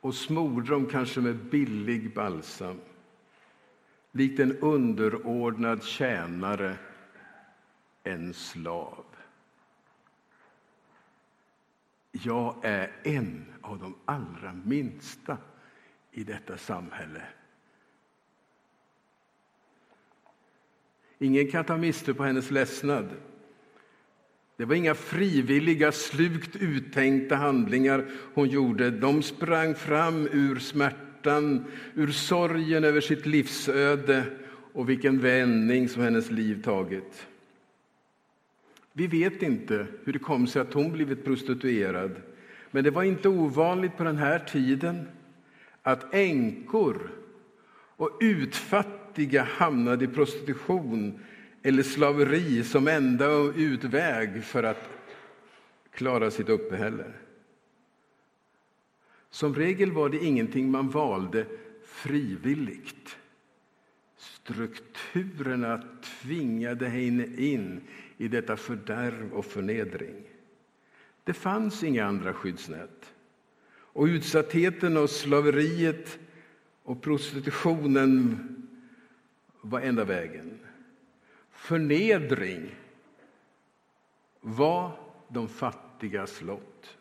och 0.00 0.14
smorde 0.14 0.70
dem 0.70 0.86
kanske 0.86 1.20
med 1.20 1.36
billig 1.36 2.14
balsam. 2.14 2.80
Likt 4.16 4.40
en 4.40 4.58
underordnad 4.58 5.82
tjänare, 5.82 6.76
en 8.02 8.34
slav. 8.34 9.04
Jag 12.12 12.56
är 12.62 12.92
en 13.02 13.44
av 13.60 13.78
de 13.78 13.94
allra 14.04 14.52
minsta 14.64 15.36
i 16.12 16.24
detta 16.24 16.58
samhälle. 16.58 17.22
Ingen 21.18 21.50
kan 21.50 21.64
ta 21.64 21.76
miste 21.76 22.14
på 22.14 22.24
hennes 22.24 22.50
ledsnad. 22.50 23.08
Det 24.56 24.64
var 24.64 24.74
inga 24.74 24.94
frivilliga, 24.94 25.92
slukt 25.92 26.56
uttänkta 26.56 27.36
handlingar 27.36 28.10
hon 28.34 28.48
gjorde. 28.48 28.90
De 28.90 29.22
sprang 29.22 29.74
fram 29.74 30.28
ur 30.32 30.58
smärtan 30.58 31.03
smärtan, 31.24 31.64
ur 31.94 32.12
sorgen 32.12 32.84
över 32.84 33.00
sitt 33.00 33.26
livsöde 33.26 34.24
och 34.72 34.88
vilken 34.88 35.20
vändning 35.20 35.88
som 35.88 36.02
hennes 36.02 36.30
liv 36.30 36.62
tagit. 36.62 37.26
Vi 38.92 39.06
vet 39.06 39.42
inte 39.42 39.86
hur 40.04 40.12
det 40.12 40.18
kom 40.18 40.46
sig 40.46 40.62
att 40.62 40.74
hon 40.74 40.92
blivit 40.92 41.24
prostituerad, 41.24 42.16
men 42.70 42.84
det 42.84 42.90
var 42.90 43.02
inte 43.02 43.28
ovanligt 43.28 43.96
på 43.96 44.04
den 44.04 44.16
här 44.16 44.38
tiden 44.38 45.08
att 45.82 46.14
änkor 46.14 47.10
och 47.96 48.18
utfattiga 48.20 49.42
hamnade 49.42 50.04
i 50.04 50.08
prostitution 50.08 51.18
eller 51.62 51.82
slaveri 51.82 52.64
som 52.64 52.88
enda 52.88 53.26
utväg 53.56 54.44
för 54.44 54.62
att 54.62 54.88
klara 55.94 56.30
sitt 56.30 56.48
uppehälle. 56.48 57.04
Som 59.34 59.54
regel 59.54 59.92
var 59.92 60.08
det 60.08 60.24
ingenting 60.24 60.70
man 60.70 60.90
valde 60.90 61.46
frivilligt. 61.84 63.16
Strukturerna 64.16 65.82
tvingade 66.02 66.88
henne 66.88 67.26
in 67.36 67.80
i 68.16 68.28
detta 68.28 68.56
fördärv 68.56 69.32
och 69.32 69.44
förnedring. 69.44 70.22
Det 71.24 71.32
fanns 71.32 71.82
inga 71.82 72.04
andra 72.04 72.34
skyddsnät. 72.34 73.12
Och 73.66 74.04
utsattheten 74.04 74.96
och 74.96 75.10
slaveriet 75.10 76.18
och 76.82 77.02
prostitutionen 77.02 78.38
var 79.60 79.80
enda 79.80 80.04
vägen. 80.04 80.58
Förnedring 81.50 82.74
var 84.40 84.92
de 85.28 85.48
fattigas 85.48 86.42
lott. 86.42 86.96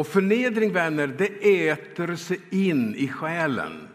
Och 0.00 0.06
förnedring, 0.06 0.72
vänner, 0.72 1.06
det 1.06 1.68
äter 1.68 2.16
sig 2.16 2.40
in 2.50 2.94
i 2.94 3.08
själen. 3.08 3.88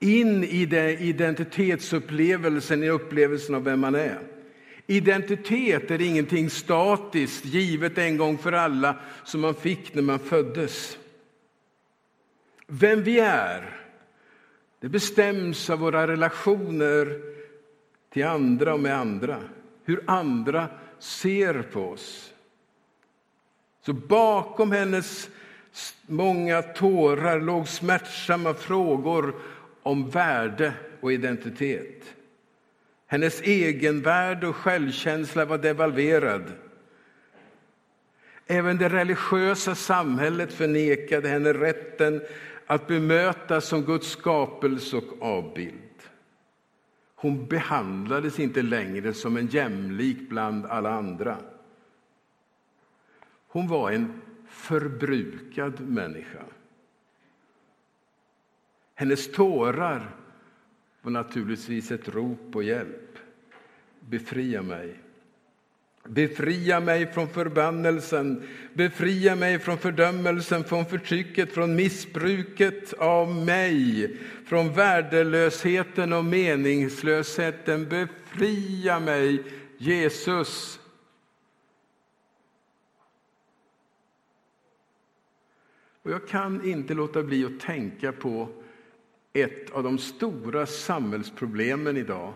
In 0.00 0.44
i 0.44 0.66
det 0.66 1.00
identitetsupplevelsen, 1.00 2.82
i 2.82 2.88
upplevelsen 2.88 3.54
av 3.54 3.64
vem 3.64 3.80
man 3.80 3.94
är. 3.94 4.18
Identitet 4.86 5.90
är 5.90 6.00
ingenting 6.00 6.50
statiskt, 6.50 7.44
givet 7.44 7.98
en 7.98 8.16
gång 8.16 8.38
för 8.38 8.52
alla, 8.52 8.96
som 9.24 9.40
man 9.40 9.54
fick 9.54 9.94
när 9.94 10.02
man 10.02 10.18
föddes. 10.18 10.98
Vem 12.66 13.02
vi 13.02 13.20
är, 13.20 13.80
det 14.80 14.88
bestäms 14.88 15.70
av 15.70 15.78
våra 15.78 16.06
relationer 16.06 17.20
till 18.12 18.24
andra 18.24 18.74
och 18.74 18.80
med 18.80 18.96
andra. 18.96 19.40
Hur 19.84 20.04
andra 20.06 20.68
ser 20.98 21.62
på 21.62 21.80
oss. 21.80 22.31
Så 23.86 23.92
bakom 23.92 24.72
hennes 24.72 25.30
många 26.06 26.62
tårar 26.62 27.40
låg 27.40 27.68
smärtsamma 27.68 28.54
frågor 28.54 29.34
om 29.82 30.10
värde 30.10 30.72
och 31.00 31.12
identitet. 31.12 32.14
Hennes 33.06 33.40
egenvärde 33.40 34.46
och 34.46 34.56
självkänsla 34.56 35.44
var 35.44 35.58
devalverad. 35.58 36.52
Även 38.46 38.78
det 38.78 38.88
religiösa 38.88 39.74
samhället 39.74 40.52
förnekade 40.52 41.28
henne 41.28 41.52
rätten 41.52 42.22
att 42.66 42.86
bemötas 42.86 43.68
som 43.68 43.82
Guds 43.82 44.08
skapelse 44.08 44.96
och 44.96 45.22
avbild. 45.22 45.78
Hon 47.14 47.46
behandlades 47.46 48.40
inte 48.40 48.62
längre 48.62 49.14
som 49.14 49.36
en 49.36 49.46
jämlik 49.46 50.28
bland 50.28 50.66
alla 50.66 50.90
andra. 50.90 51.36
Hon 53.52 53.68
var 53.68 53.90
en 53.90 54.20
förbrukad 54.48 55.80
människa. 55.80 56.42
Hennes 58.94 59.32
tårar 59.32 60.16
var 61.02 61.10
naturligtvis 61.10 61.90
ett 61.90 62.08
rop 62.08 62.52
på 62.52 62.62
hjälp. 62.62 63.18
Befria 64.00 64.62
mig. 64.62 64.94
Befria 66.04 66.80
mig 66.80 67.12
från 67.12 67.28
förbannelsen, 67.28 68.48
befria 68.74 69.36
mig 69.36 69.58
från 69.58 69.78
fördömelsen, 69.78 70.64
från 70.64 70.86
förtrycket, 70.86 71.52
från 71.52 71.76
missbruket 71.76 72.92
av 72.92 73.34
mig, 73.34 74.16
från 74.46 74.72
värdelösheten 74.72 76.12
och 76.12 76.24
meningslösheten. 76.24 77.88
Befria 77.88 79.00
mig, 79.00 79.42
Jesus. 79.78 80.81
Och 86.02 86.10
jag 86.10 86.28
kan 86.28 86.68
inte 86.68 86.94
låta 86.94 87.22
bli 87.22 87.44
att 87.44 87.60
tänka 87.60 88.12
på 88.12 88.48
ett 89.32 89.70
av 89.70 89.82
de 89.82 89.98
stora 89.98 90.66
samhällsproblemen 90.66 91.96
idag. 91.96 92.34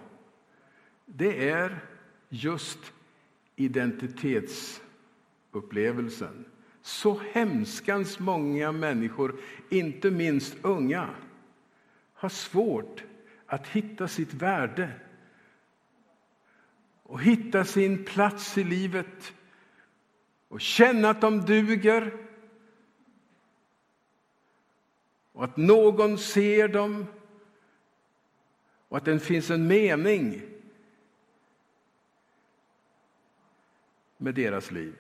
Det 1.07 1.51
är 1.51 1.79
just 2.29 2.93
identitetsupplevelsen. 3.57 6.45
Så 6.83 7.21
hemskans 7.33 8.19
många 8.19 8.73
människor, 8.73 9.41
inte 9.69 10.11
minst 10.11 10.57
unga, 10.63 11.09
har 12.15 12.29
svårt 12.29 13.05
att 13.47 13.67
hitta 13.67 14.09
sitt 14.09 14.35
värde 14.35 14.91
och 17.03 17.23
hitta 17.23 17.65
sin 17.65 18.05
plats 18.05 18.59
i 18.59 18.65
livet 18.65 19.35
och 20.49 20.61
känna 20.61 21.11
att 21.11 21.21
de 21.21 21.41
duger 21.41 22.26
och 25.37 25.45
att 25.45 25.57
någon 25.57 26.19
ser 26.19 26.69
dem 26.69 27.07
och 28.89 28.97
att 28.97 29.05
det 29.05 29.19
finns 29.19 29.51
en 29.51 29.67
mening 29.67 30.43
med 34.17 34.35
deras 34.35 34.71
liv. 34.71 34.95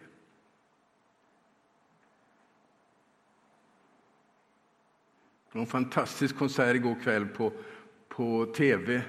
Det 5.52 5.58
var 5.58 5.60
En 5.60 5.66
fantastisk 5.66 6.36
konsert 6.36 6.76
igår 6.76 6.96
kväll 7.02 7.26
på, 7.26 7.52
på 8.08 8.46
tv 8.56 9.02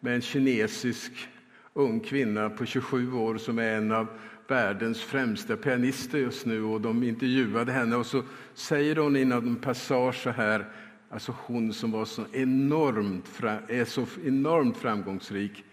med 0.00 0.14
en 0.14 0.22
kinesisk 0.22 1.28
ung 1.72 2.00
kvinna 2.00 2.50
på 2.50 2.66
27 2.66 3.12
år 3.12 3.38
som 3.38 3.58
är 3.58 3.76
en 3.76 3.92
av 3.92 4.06
världens 4.48 5.02
främsta 5.02 5.56
pianister 5.56 6.18
just 6.18 6.46
nu 6.46 6.62
och 6.62 6.80
de 6.80 7.02
intervjuade 7.02 7.72
henne 7.72 7.96
och 7.96 8.06
så 8.06 8.22
säger 8.54 8.96
hon 8.96 9.16
i 9.16 9.20
en 9.20 9.56
passage 9.56 10.22
så 10.22 10.30
här, 10.30 10.68
alltså 11.10 11.34
hon 11.38 11.72
som 11.72 11.90
var 11.90 12.04
så 12.04 12.24
enormt, 12.32 13.42
är 13.68 13.84
så 13.84 14.06
enormt 14.24 14.76
framgångsrik, 14.76 15.64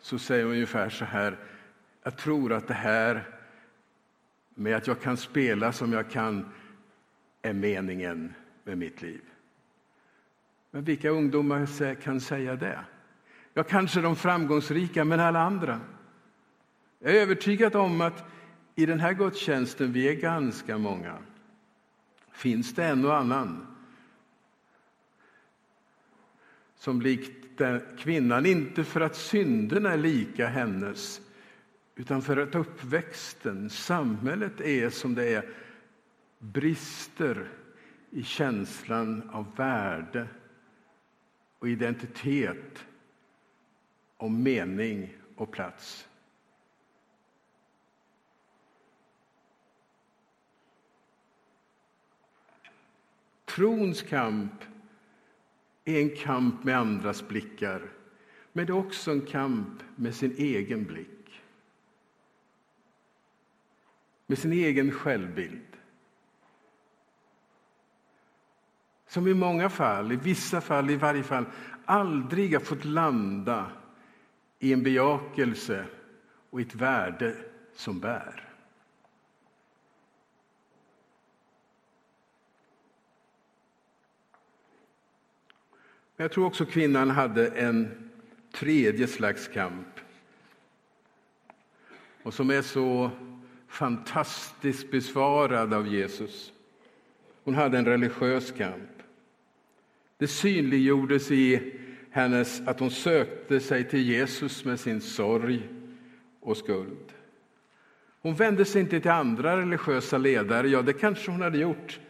så 0.00 0.18
säger 0.18 0.44
hon 0.44 0.52
ungefär 0.52 0.88
så 0.88 1.04
här, 1.04 1.38
jag 2.02 2.16
tror 2.16 2.52
att 2.52 2.68
det 2.68 2.74
här 2.74 3.24
med 4.54 4.76
att 4.76 4.86
jag 4.86 5.00
kan 5.00 5.16
spela 5.16 5.72
som 5.72 5.92
jag 5.92 6.10
kan 6.10 6.48
är 7.42 7.52
meningen 7.52 8.34
med 8.64 8.78
mitt 8.78 9.02
liv. 9.02 9.20
Men 10.70 10.84
vilka 10.84 11.10
ungdomar 11.10 11.94
kan 11.94 12.20
säga 12.20 12.56
det? 12.56 12.78
Ja, 13.54 13.62
kanske 13.62 14.00
de 14.00 14.16
framgångsrika, 14.16 15.04
men 15.04 15.20
alla 15.20 15.40
andra. 15.40 15.80
Jag 17.06 17.16
är 17.16 17.20
övertygad 17.20 17.76
om 17.76 18.00
att 18.00 18.24
i 18.74 18.86
den 18.86 19.00
här 19.00 19.12
gudstjänsten, 19.12 19.92
vi 19.92 20.08
är 20.08 20.14
ganska 20.14 20.78
många, 20.78 21.18
finns 22.32 22.74
det 22.74 22.84
en 22.84 23.04
och 23.04 23.16
annan 23.16 23.66
som 26.76 27.02
likt 27.02 27.60
kvinnan, 27.98 28.46
inte 28.46 28.84
för 28.84 29.00
att 29.00 29.16
synderna 29.16 29.92
är 29.92 29.96
lika 29.96 30.46
hennes, 30.46 31.20
utan 31.94 32.22
för 32.22 32.36
att 32.36 32.54
uppväxten, 32.54 33.70
samhället 33.70 34.60
är 34.60 34.90
som 34.90 35.14
det 35.14 35.28
är, 35.34 35.48
brister 36.38 37.48
i 38.10 38.22
känslan 38.22 39.30
av 39.32 39.56
värde 39.56 40.26
och 41.58 41.68
identitet 41.68 42.84
och 44.16 44.30
mening 44.30 45.16
och 45.36 45.52
plats. 45.52 46.08
Trons 53.54 54.02
kamp 54.02 54.64
är 55.84 56.00
en 56.00 56.16
kamp 56.16 56.64
med 56.64 56.78
andras 56.78 57.28
blickar, 57.28 57.92
men 58.52 58.66
det 58.66 58.72
är 58.72 58.76
också 58.76 59.10
en 59.10 59.20
kamp 59.20 59.82
med 59.96 60.14
sin 60.14 60.34
egen 60.38 60.84
blick. 60.84 61.42
Med 64.26 64.38
sin 64.38 64.52
egen 64.52 64.90
självbild. 64.90 65.76
Som 69.06 69.28
i 69.28 69.34
många 69.34 69.70
fall, 69.70 70.12
i 70.12 70.16
vissa 70.16 70.60
fall 70.60 70.90
i 70.90 70.96
varje 70.96 71.22
fall, 71.22 71.44
aldrig 71.84 72.52
har 72.52 72.60
fått 72.60 72.84
landa 72.84 73.70
i 74.58 74.72
en 74.72 74.82
bejakelse 74.82 75.86
och 76.50 76.60
ett 76.60 76.74
värde 76.74 77.36
som 77.74 78.00
bär. 78.00 78.53
Men 86.16 86.24
jag 86.24 86.32
tror 86.32 86.46
också 86.46 86.66
kvinnan 86.66 87.10
hade 87.10 87.48
en 87.48 88.10
tredje 88.52 89.06
slags 89.06 89.48
kamp. 89.48 89.86
Och 92.22 92.34
som 92.34 92.50
är 92.50 92.62
så 92.62 93.10
fantastiskt 93.68 94.90
besvarad 94.90 95.74
av 95.74 95.88
Jesus. 95.88 96.52
Hon 97.44 97.54
hade 97.54 97.78
en 97.78 97.84
religiös 97.84 98.52
kamp. 98.52 98.90
Det 100.18 100.26
synliggjordes 100.26 101.30
i 101.30 101.72
hennes 102.10 102.60
att 102.60 102.80
hon 102.80 102.90
sökte 102.90 103.60
sig 103.60 103.88
till 103.88 104.02
Jesus 104.02 104.64
med 104.64 104.80
sin 104.80 105.00
sorg 105.00 105.68
och 106.40 106.56
skuld. 106.56 107.12
Hon 108.20 108.34
vände 108.34 108.64
sig 108.64 108.80
inte 108.80 109.00
till 109.00 109.10
andra 109.10 109.60
religiösa 109.60 110.18
ledare. 110.18 110.68
Ja, 110.68 110.82
det 110.82 110.92
kanske 110.92 111.30
hon 111.30 111.42
hade 111.42 111.58
gjort, 111.58 112.00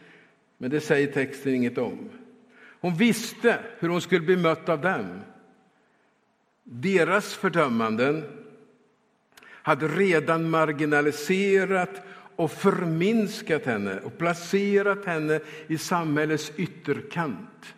men 0.57 0.69
det 0.69 0.79
säger 0.79 1.07
texten 1.07 1.53
inget 1.53 1.77
om. 1.77 2.09
Hon 2.85 2.95
visste 2.95 3.59
hur 3.79 3.89
hon 3.89 4.01
skulle 4.01 4.25
bli 4.25 4.37
mött 4.37 4.69
av 4.69 4.81
dem. 4.81 5.21
Deras 6.63 7.33
fördömanden 7.33 8.23
hade 9.45 9.87
redan 9.87 10.49
marginaliserat 10.49 12.01
och 12.35 12.51
förminskat 12.51 13.65
henne 13.65 13.99
och 13.99 14.17
placerat 14.17 15.05
henne 15.05 15.39
i 15.67 15.77
samhällets 15.77 16.51
ytterkant. 16.55 17.75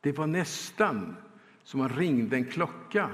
Det 0.00 0.12
var 0.12 0.26
nästan 0.26 1.16
som 1.64 1.80
man 1.80 1.88
ringde 1.88 2.36
en 2.36 2.44
klocka 2.44 3.10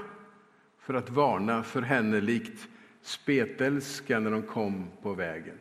för 0.79 0.93
att 0.93 1.09
varna 1.09 1.63
för 1.63 1.81
henne 1.81 2.21
likt 2.21 2.67
spetälska 3.01 4.19
när 4.19 4.31
de 4.31 4.41
kom 4.41 4.87
på 5.01 5.13
vägen. 5.13 5.57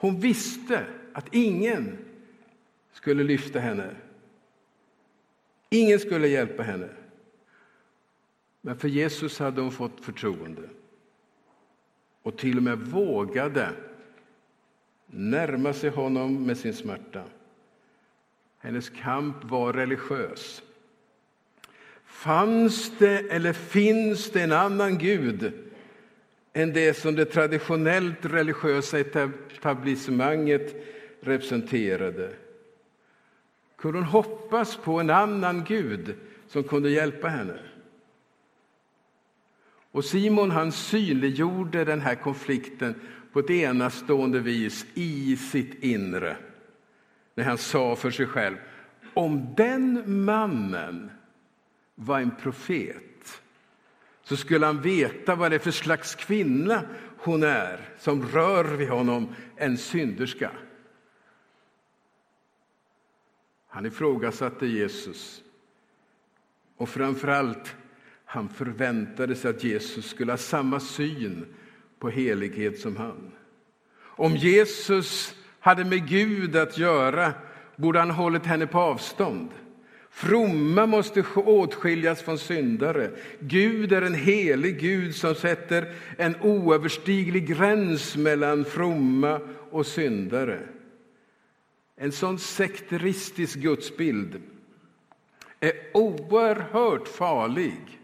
Hon 0.00 0.20
visste 0.20 0.86
att 1.12 1.34
ingen 1.34 1.98
skulle 2.92 3.22
lyfta 3.22 3.58
henne. 3.58 3.96
Ingen 5.70 6.00
skulle 6.00 6.28
hjälpa 6.28 6.62
henne. 6.62 6.88
Men 8.60 8.78
för 8.78 8.88
Jesus 8.88 9.38
hade 9.38 9.60
hon 9.60 9.72
fått 9.72 10.04
förtroende 10.04 10.62
och 12.22 12.38
till 12.38 12.56
och 12.56 12.62
med 12.62 12.78
vågade 12.78 13.70
närma 15.06 15.72
sig 15.72 15.90
honom 15.90 16.46
med 16.46 16.58
sin 16.58 16.74
smärta. 16.74 17.24
Hennes 18.58 18.90
kamp 18.90 19.44
var 19.44 19.72
religiös. 19.72 20.62
Fanns 22.04 22.98
det 22.98 23.18
eller 23.18 23.52
finns 23.52 24.30
det 24.30 24.42
en 24.42 24.52
annan 24.52 24.98
Gud 24.98 25.67
än 26.58 26.72
det 26.72 26.94
som 26.94 27.14
det 27.14 27.24
traditionellt 27.24 28.24
religiösa 28.24 28.98
etablissemanget 28.98 30.76
representerade? 31.20 32.30
Kunde 33.76 33.98
hon 33.98 34.06
hoppas 34.06 34.76
på 34.76 35.00
en 35.00 35.10
annan 35.10 35.64
Gud 35.64 36.14
som 36.48 36.64
kunde 36.64 36.90
hjälpa 36.90 37.28
henne? 37.28 37.58
Och 39.90 40.04
Simon 40.04 40.50
han 40.50 40.72
synliggjorde 40.72 41.84
den 41.84 42.00
här 42.00 42.14
konflikten 42.14 42.94
på 43.32 43.40
ett 43.40 43.50
enastående 43.50 44.38
vis 44.38 44.86
i 44.94 45.36
sitt 45.36 45.84
inre 45.84 46.36
när 47.34 47.44
han 47.44 47.58
sa 47.58 47.96
för 47.96 48.10
sig 48.10 48.26
själv 48.26 48.56
om 49.14 49.54
den 49.56 50.02
mannen 50.24 51.10
var 51.94 52.20
en 52.20 52.30
profet 52.42 52.96
så 54.28 54.36
skulle 54.36 54.66
han 54.66 54.82
veta 54.82 55.34
vad 55.34 55.50
det 55.50 55.54
är 55.54 55.58
för 55.58 55.70
slags 55.70 56.14
kvinna 56.14 56.82
hon 57.18 57.42
är 57.42 57.88
som 57.98 58.28
rör 58.28 58.64
vid 58.64 58.88
honom, 58.88 59.34
en 59.56 59.78
synderska. 59.78 60.50
Han 63.68 63.86
ifrågasatte 63.86 64.66
Jesus 64.66 65.42
och 66.76 66.88
framför 66.88 67.28
allt 67.28 67.76
han 68.24 68.48
förväntade 68.48 69.36
sig 69.36 69.50
att 69.50 69.64
Jesus 69.64 70.10
skulle 70.10 70.32
ha 70.32 70.36
samma 70.36 70.80
syn 70.80 71.46
på 71.98 72.10
helighet 72.10 72.78
som 72.78 72.96
han. 72.96 73.32
Om 74.00 74.36
Jesus 74.36 75.34
hade 75.60 75.84
med 75.84 76.08
Gud 76.08 76.56
att 76.56 76.78
göra 76.78 77.32
borde 77.76 77.98
han 77.98 78.10
hållit 78.10 78.46
henne 78.46 78.66
på 78.66 78.78
avstånd. 78.78 79.50
Fromma 80.10 80.86
måste 80.86 81.24
åtskiljas 81.34 82.22
från 82.22 82.38
syndare. 82.38 83.10
Gud 83.40 83.92
är 83.92 84.02
en 84.02 84.14
helig 84.14 84.80
Gud 84.80 85.14
som 85.14 85.34
sätter 85.34 85.94
en 86.16 86.36
oöverstiglig 86.40 87.46
gräns 87.46 88.16
mellan 88.16 88.64
fromma 88.64 89.40
och 89.70 89.86
syndare. 89.86 90.60
En 91.96 92.12
sån 92.12 92.38
sekteristisk 92.38 93.58
gudsbild 93.58 94.42
är 95.60 95.72
oerhört 95.94 97.08
farlig 97.08 97.98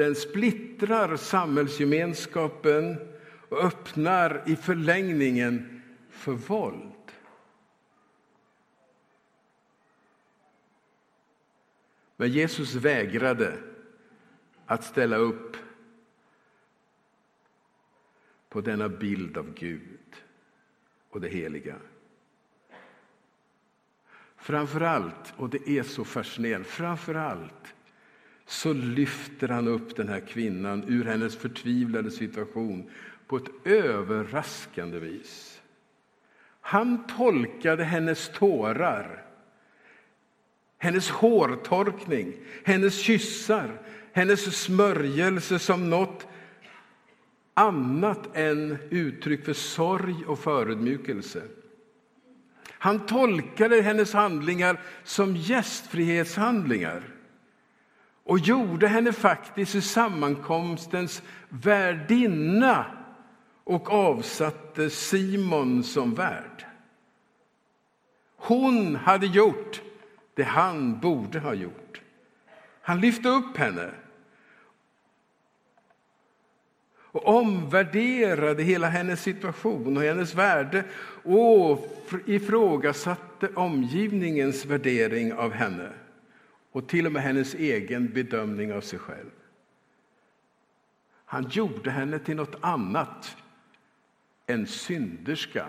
den 0.00 0.14
splittrar 0.14 1.16
samhällsgemenskapen 1.16 2.96
och 3.48 3.64
öppnar 3.64 4.42
i 4.46 4.56
förlängningen 4.56 5.82
för 6.10 6.32
våld. 6.32 6.89
Men 12.20 12.28
Jesus 12.28 12.74
vägrade 12.74 13.58
att 14.66 14.84
ställa 14.84 15.16
upp 15.16 15.56
på 18.48 18.60
denna 18.60 18.88
bild 18.88 19.38
av 19.38 19.54
Gud 19.54 20.16
och 21.10 21.20
det 21.20 21.28
heliga. 21.28 21.76
Framför 24.36 24.80
allt, 24.80 25.34
och 25.36 25.50
det 25.50 25.68
är 25.68 25.82
så 25.82 26.04
fascinerande, 26.04 26.68
framför 26.68 27.14
allt 27.14 27.74
så 28.46 28.72
lyfter 28.72 29.48
han 29.48 29.68
upp 29.68 29.96
den 29.96 30.08
här 30.08 30.20
kvinnan 30.20 30.84
ur 30.88 31.04
hennes 31.04 31.36
förtvivlade 31.36 32.10
situation 32.10 32.90
på 33.26 33.36
ett 33.36 33.50
överraskande 33.64 34.98
vis. 34.98 35.62
Han 36.60 37.06
tolkade 37.06 37.84
hennes 37.84 38.28
tårar, 38.28 39.29
hennes 40.80 41.10
hårtorkning, 41.10 42.32
hennes 42.64 43.00
kyssar, 43.00 43.80
hennes 44.12 44.56
smörjelse 44.56 45.58
som 45.58 45.90
något 45.90 46.26
annat 47.54 48.36
än 48.36 48.78
uttryck 48.90 49.44
för 49.44 49.52
sorg 49.52 50.24
och 50.26 50.38
förödmjukelse. 50.38 51.42
Han 52.68 53.06
tolkade 53.06 53.82
hennes 53.82 54.12
handlingar 54.12 54.80
som 55.04 55.36
gästfrihetshandlingar 55.36 57.02
och 58.24 58.38
gjorde 58.38 58.88
henne 58.88 59.12
faktiskt 59.12 59.74
i 59.74 59.80
sammankomstens 59.80 61.22
värdinna 61.48 62.86
och 63.64 63.90
avsatte 63.90 64.90
Simon 64.90 65.84
som 65.84 66.14
värd. 66.14 66.66
Hon 68.36 68.96
hade 68.96 69.26
gjort 69.26 69.82
det 70.34 70.42
han 70.42 71.00
borde 71.00 71.38
ha 71.38 71.54
gjort. 71.54 72.00
Han 72.82 73.00
lyfte 73.00 73.28
upp 73.28 73.56
henne 73.56 73.90
och 77.12 77.28
omvärderade 77.28 78.62
hela 78.62 78.88
hennes 78.88 79.22
situation 79.22 79.96
och 79.96 80.02
hennes 80.02 80.34
värde 80.34 80.84
och 81.24 81.88
ifrågasatte 82.26 83.48
omgivningens 83.54 84.64
värdering 84.64 85.32
av 85.32 85.52
henne 85.52 85.92
och 86.72 86.88
till 86.88 87.06
och 87.06 87.12
med 87.12 87.22
hennes 87.22 87.54
egen 87.54 88.12
bedömning 88.12 88.72
av 88.72 88.80
sig 88.80 88.98
själv. 88.98 89.30
Han 91.24 91.48
gjorde 91.50 91.90
henne 91.90 92.18
till 92.18 92.36
något 92.36 92.56
annat 92.60 93.36
än 94.46 94.66
synderska. 94.66 95.66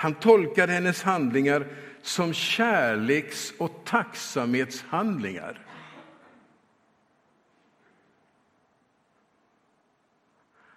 Han 0.00 0.14
tolkade 0.14 0.72
hennes 0.72 1.02
handlingar 1.02 1.66
som 2.02 2.32
kärleks 2.32 3.52
och 3.58 3.82
tacksamhetshandlingar. 3.84 5.66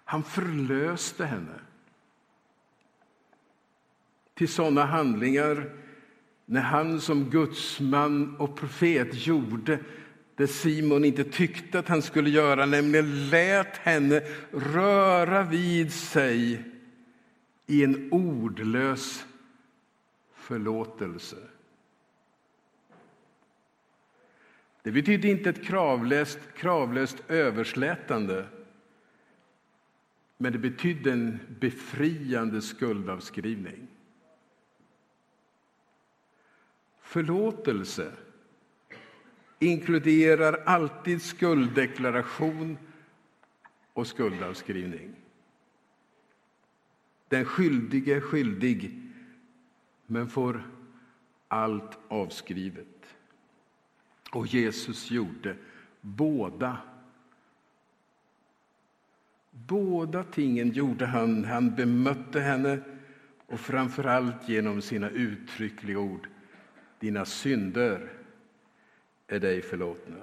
Han 0.04 0.22
förlöste 0.22 1.24
henne 1.24 1.60
till 4.34 4.48
sådana 4.48 4.84
handlingar 4.84 5.70
när 6.46 6.60
han 6.60 7.00
som 7.00 7.30
gudsman 7.30 8.36
och 8.36 8.56
profet 8.56 9.26
gjorde 9.26 9.78
det 10.36 10.46
Simon 10.46 11.04
inte 11.04 11.24
tyckte 11.24 11.78
att 11.78 11.88
han 11.88 12.02
skulle 12.02 12.30
göra, 12.30 12.66
nämligen 12.66 13.30
lät 13.30 13.76
henne 13.76 14.22
röra 14.52 15.42
vid 15.42 15.92
sig 15.92 16.64
i 17.66 17.84
en 17.84 18.12
ordlös 18.12 19.26
förlåtelse. 20.32 21.36
Det 24.82 24.92
betyder 24.92 25.28
inte 25.28 25.50
ett 25.50 25.64
kravlöst, 25.64 26.38
kravlöst 26.56 27.22
överslätande. 27.28 28.46
Men 30.36 30.52
det 30.52 30.58
betydde 30.58 31.12
en 31.12 31.38
befriande 31.60 32.62
skuldavskrivning. 32.62 33.88
Förlåtelse 37.00 38.12
inkluderar 39.58 40.62
alltid 40.66 41.22
skulddeklaration 41.22 42.78
och 43.92 44.06
skuldavskrivning. 44.06 45.23
Den 47.28 47.44
skyldige 47.44 48.16
är 48.16 48.20
skyldig, 48.20 49.00
men 50.06 50.28
får 50.28 50.62
allt 51.48 51.98
avskrivet. 52.08 53.16
Och 54.30 54.46
Jesus 54.46 55.10
gjorde 55.10 55.56
båda. 56.00 56.78
Båda 59.50 60.24
tingen 60.24 60.70
gjorde 60.70 61.06
han. 61.06 61.44
Han 61.44 61.74
bemötte 61.74 62.40
henne 62.40 62.80
och 63.46 63.60
framför 63.60 64.04
allt 64.04 64.48
genom 64.48 64.82
sina 64.82 65.10
uttryckliga 65.10 65.98
ord. 65.98 66.28
Dina 66.98 67.24
synder 67.24 68.12
är 69.26 69.40
dig 69.40 69.62
förlåtna. 69.62 70.16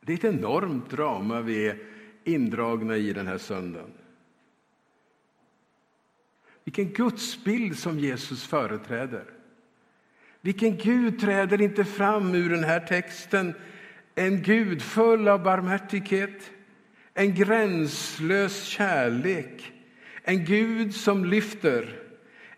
Det 0.00 0.12
är 0.12 0.16
ett 0.16 0.34
enormt 0.34 0.90
drama 0.90 1.40
vi 1.40 1.68
är 1.68 1.78
indragna 2.24 2.96
i 2.96 3.12
den 3.12 3.26
här 3.26 3.38
söndagen. 3.38 3.99
Vilken 6.64 6.92
gudsbild 6.92 7.78
som 7.78 7.98
Jesus 7.98 8.44
företräder. 8.44 9.24
Vilken 10.40 10.76
Gud 10.76 11.20
träder 11.20 11.60
inte 11.60 11.84
fram 11.84 12.34
ur 12.34 12.50
den 12.50 12.64
här 12.64 12.80
texten? 12.80 13.54
En 14.14 14.42
Gud 14.42 14.82
full 14.82 15.28
av 15.28 15.42
barmhärtighet, 15.42 16.50
en 17.14 17.34
gränslös 17.34 18.64
kärlek, 18.64 19.72
en 20.22 20.44
Gud 20.44 20.94
som 20.94 21.24
lyfter, 21.24 22.00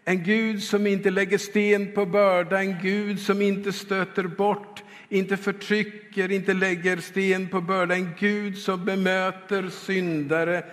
en 0.05 0.25
Gud 0.25 0.63
som 0.63 0.87
inte 0.87 1.11
lägger 1.11 1.39
sten 1.39 1.93
på 1.93 2.07
börda, 2.07 2.61
en 2.61 2.79
Gud 2.83 3.21
som 3.21 3.43
inte 3.43 3.73
stöter 3.73 4.25
bort, 4.25 4.83
inte 5.09 5.37
förtrycker, 5.37 6.33
inte 6.33 6.55
lägger 6.55 6.97
sten 6.97 7.49
på 7.49 7.61
börda, 7.61 7.95
en 7.95 8.11
Gud 8.19 8.59
som 8.59 8.85
bemöter 8.85 9.69
syndare, 9.69 10.65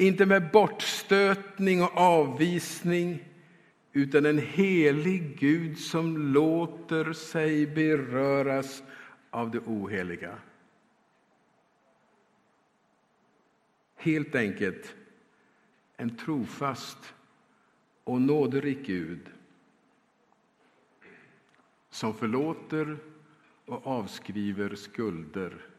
inte 0.00 0.26
med 0.26 0.50
bortstötning 0.50 1.82
och 1.82 1.96
avvisning, 1.96 3.24
utan 3.92 4.26
en 4.26 4.38
helig 4.38 5.38
Gud 5.38 5.78
som 5.78 6.32
låter 6.32 7.12
sig 7.12 7.66
beröras 7.66 8.82
av 9.30 9.50
det 9.50 9.58
oheliga. 9.58 10.38
Helt 13.96 14.34
enkelt 14.34 14.94
en 15.96 16.16
trofast 16.16 17.14
och 18.04 18.20
nåderik 18.20 18.86
Gud 18.86 19.30
som 21.90 22.14
förlåter 22.14 22.96
och 23.66 23.86
avskriver 23.86 24.74
skulder 24.74 25.69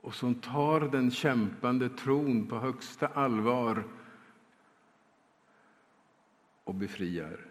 och 0.00 0.14
som 0.14 0.34
tar 0.34 0.80
den 0.80 1.10
kämpande 1.10 1.88
tron 1.88 2.46
på 2.46 2.58
högsta 2.58 3.06
allvar 3.06 3.84
och 6.64 6.74
befriar. 6.74 7.46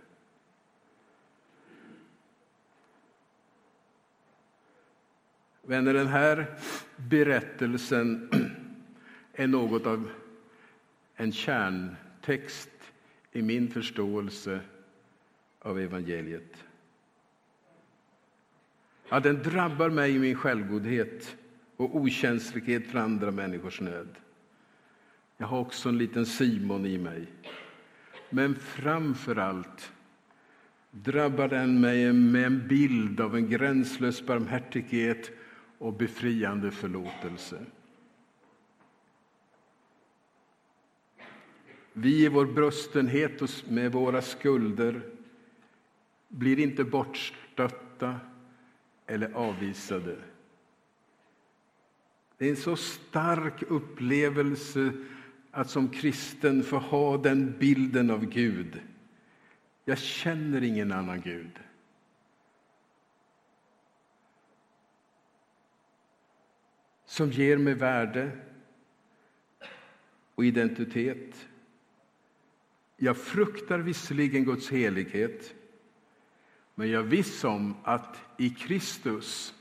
Vänner, 5.62 5.94
den 5.94 6.08
här 6.08 6.58
berättelsen 6.96 8.30
är 9.34 9.48
något 9.48 9.86
av 9.86 10.12
en 11.16 11.32
kärntext 11.32 12.70
i 13.32 13.42
min 13.42 13.68
förståelse 13.68 14.60
av 15.60 15.80
evangeliet. 15.80 16.66
Ja, 19.10 19.20
den 19.20 19.44
drabbar 19.44 19.90
mig 19.90 20.16
i 20.16 20.20
min 20.20 20.36
självgodhet 20.36 21.38
och 21.80 21.96
okänslighet 21.96 22.88
för 22.88 23.00
andra 23.00 23.32
människors 23.32 23.82
nöd. 23.82 24.08
Jag 25.38 25.48
har 25.48 25.60
också 25.60 25.90
en 25.90 25.98
liten 25.98 26.26
Simon 26.26 26.86
i 26.86 26.98
mig. 26.98 27.28
Men 28.30 28.56
framför 28.56 29.36
allt 29.36 29.92
drabbar 30.92 31.48
den 31.48 31.82
mig 31.82 32.14
med 32.14 32.46
en 32.46 32.68
bild 32.68 33.22
av 33.22 33.36
en 33.36 33.50
gränslös 33.50 34.26
barmhärtighet 34.26 35.32
och 35.78 35.94
befriande 35.94 36.72
förlåtelse. 36.72 37.66
Vi 41.94 42.26
i 42.26 42.28
vår 42.28 42.46
bröstenhet 42.46 43.42
och 43.42 43.50
med 43.70 43.92
våra 43.92 44.22
skulder 44.22 45.02
blir 46.28 46.60
inte 46.60 46.84
bortstötta 46.84 48.20
eller 49.08 49.32
avvisade. 49.34 50.18
Det 52.40 52.46
är 52.46 52.50
en 52.50 52.56
så 52.56 52.76
stark 52.76 53.62
upplevelse 53.62 54.92
att 55.52 55.70
som 55.70 55.90
kristen 55.90 56.64
få 56.64 56.78
ha 56.78 57.18
den 57.18 57.56
bilden 57.60 58.12
av 58.12 58.26
Gud. 58.26 58.82
Jag 59.86 59.98
känner 59.98 60.64
ingen 60.64 60.92
annan 60.92 61.22
Gud. 61.22 61.60
Som 67.06 67.32
ger 67.32 67.58
mig 67.58 67.74
värde 67.74 68.32
och 70.36 70.46
identitet. 70.46 71.48
Jag 72.98 73.18
fruktar 73.18 73.80
visserligen 73.80 74.46
Guds 74.46 74.70
helighet 74.70 75.56
men 76.76 76.90
jag 76.90 77.04
är 77.04 77.08
viss 77.08 77.44
om 77.44 77.76
att 77.84 78.18
i 78.38 78.50
Kristus 78.50 79.54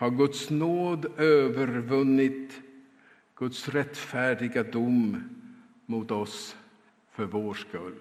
har 0.00 0.10
Guds 0.10 0.50
nåd 0.50 1.04
övervunnit 1.20 2.60
Guds 3.34 3.68
rättfärdiga 3.68 4.62
dom 4.62 5.24
mot 5.86 6.10
oss 6.10 6.56
för 7.10 7.24
vår 7.24 7.54
skull. 7.54 8.00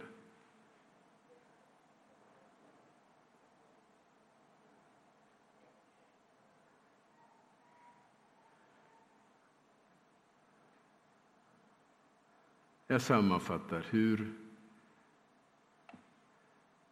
Jag 12.87 13.01
sammanfattar. 13.01 13.85
Hur 13.89 14.33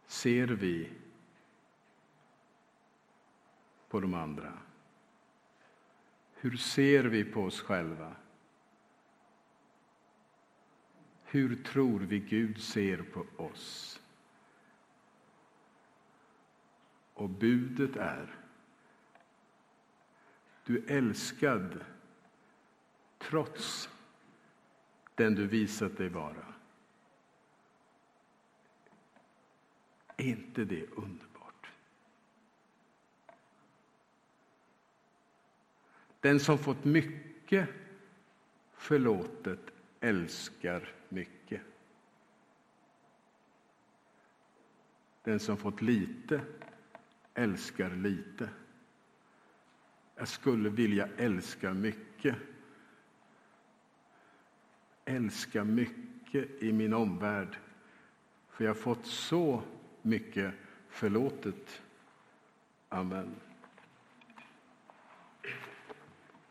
ser 0.08 0.48
vi 0.48 0.90
på 3.90 4.00
de 4.00 4.14
andra? 4.14 4.67
Hur 6.48 6.58
ser 6.58 7.04
vi 7.04 7.24
på 7.24 7.44
oss 7.44 7.62
själva? 7.62 8.16
Hur 11.24 11.64
tror 11.64 12.00
vi 12.00 12.20
Gud 12.20 12.62
ser 12.62 13.02
på 13.02 13.26
oss? 13.44 14.02
Och 17.14 17.30
budet 17.30 17.96
är 17.96 18.36
du 20.64 20.78
är 20.78 20.98
älskad 20.98 21.86
trots 23.18 23.90
den 25.16 25.36
du 25.36 25.48
visat 25.48 25.98
dig 25.98 26.10
vara. 26.10 26.54
Är 30.18 30.26
inte 30.26 30.66
det 30.66 30.86
underbart? 30.86 31.27
Den 36.22 36.40
som 36.40 36.58
fått 36.58 36.86
mycket 36.86 37.70
förlåtet 38.74 39.60
älskar 40.00 40.90
mycket. 41.10 41.62
Den 45.24 45.40
som 45.40 45.58
fått 45.58 45.82
lite 45.82 46.42
älskar 47.34 47.90
lite. 47.90 48.50
Jag 50.16 50.28
skulle 50.28 50.70
vilja 50.70 51.10
älska 51.18 51.74
mycket. 51.74 52.36
Älska 55.06 55.64
mycket 55.64 56.64
i 56.64 56.74
min 56.74 56.94
omvärld. 56.94 57.58
För 58.50 58.64
jag 58.64 58.70
har 58.70 58.82
fått 58.82 59.06
så 59.06 59.64
mycket 60.02 60.54
förlåtet. 60.90 61.82
Amen. 62.90 63.36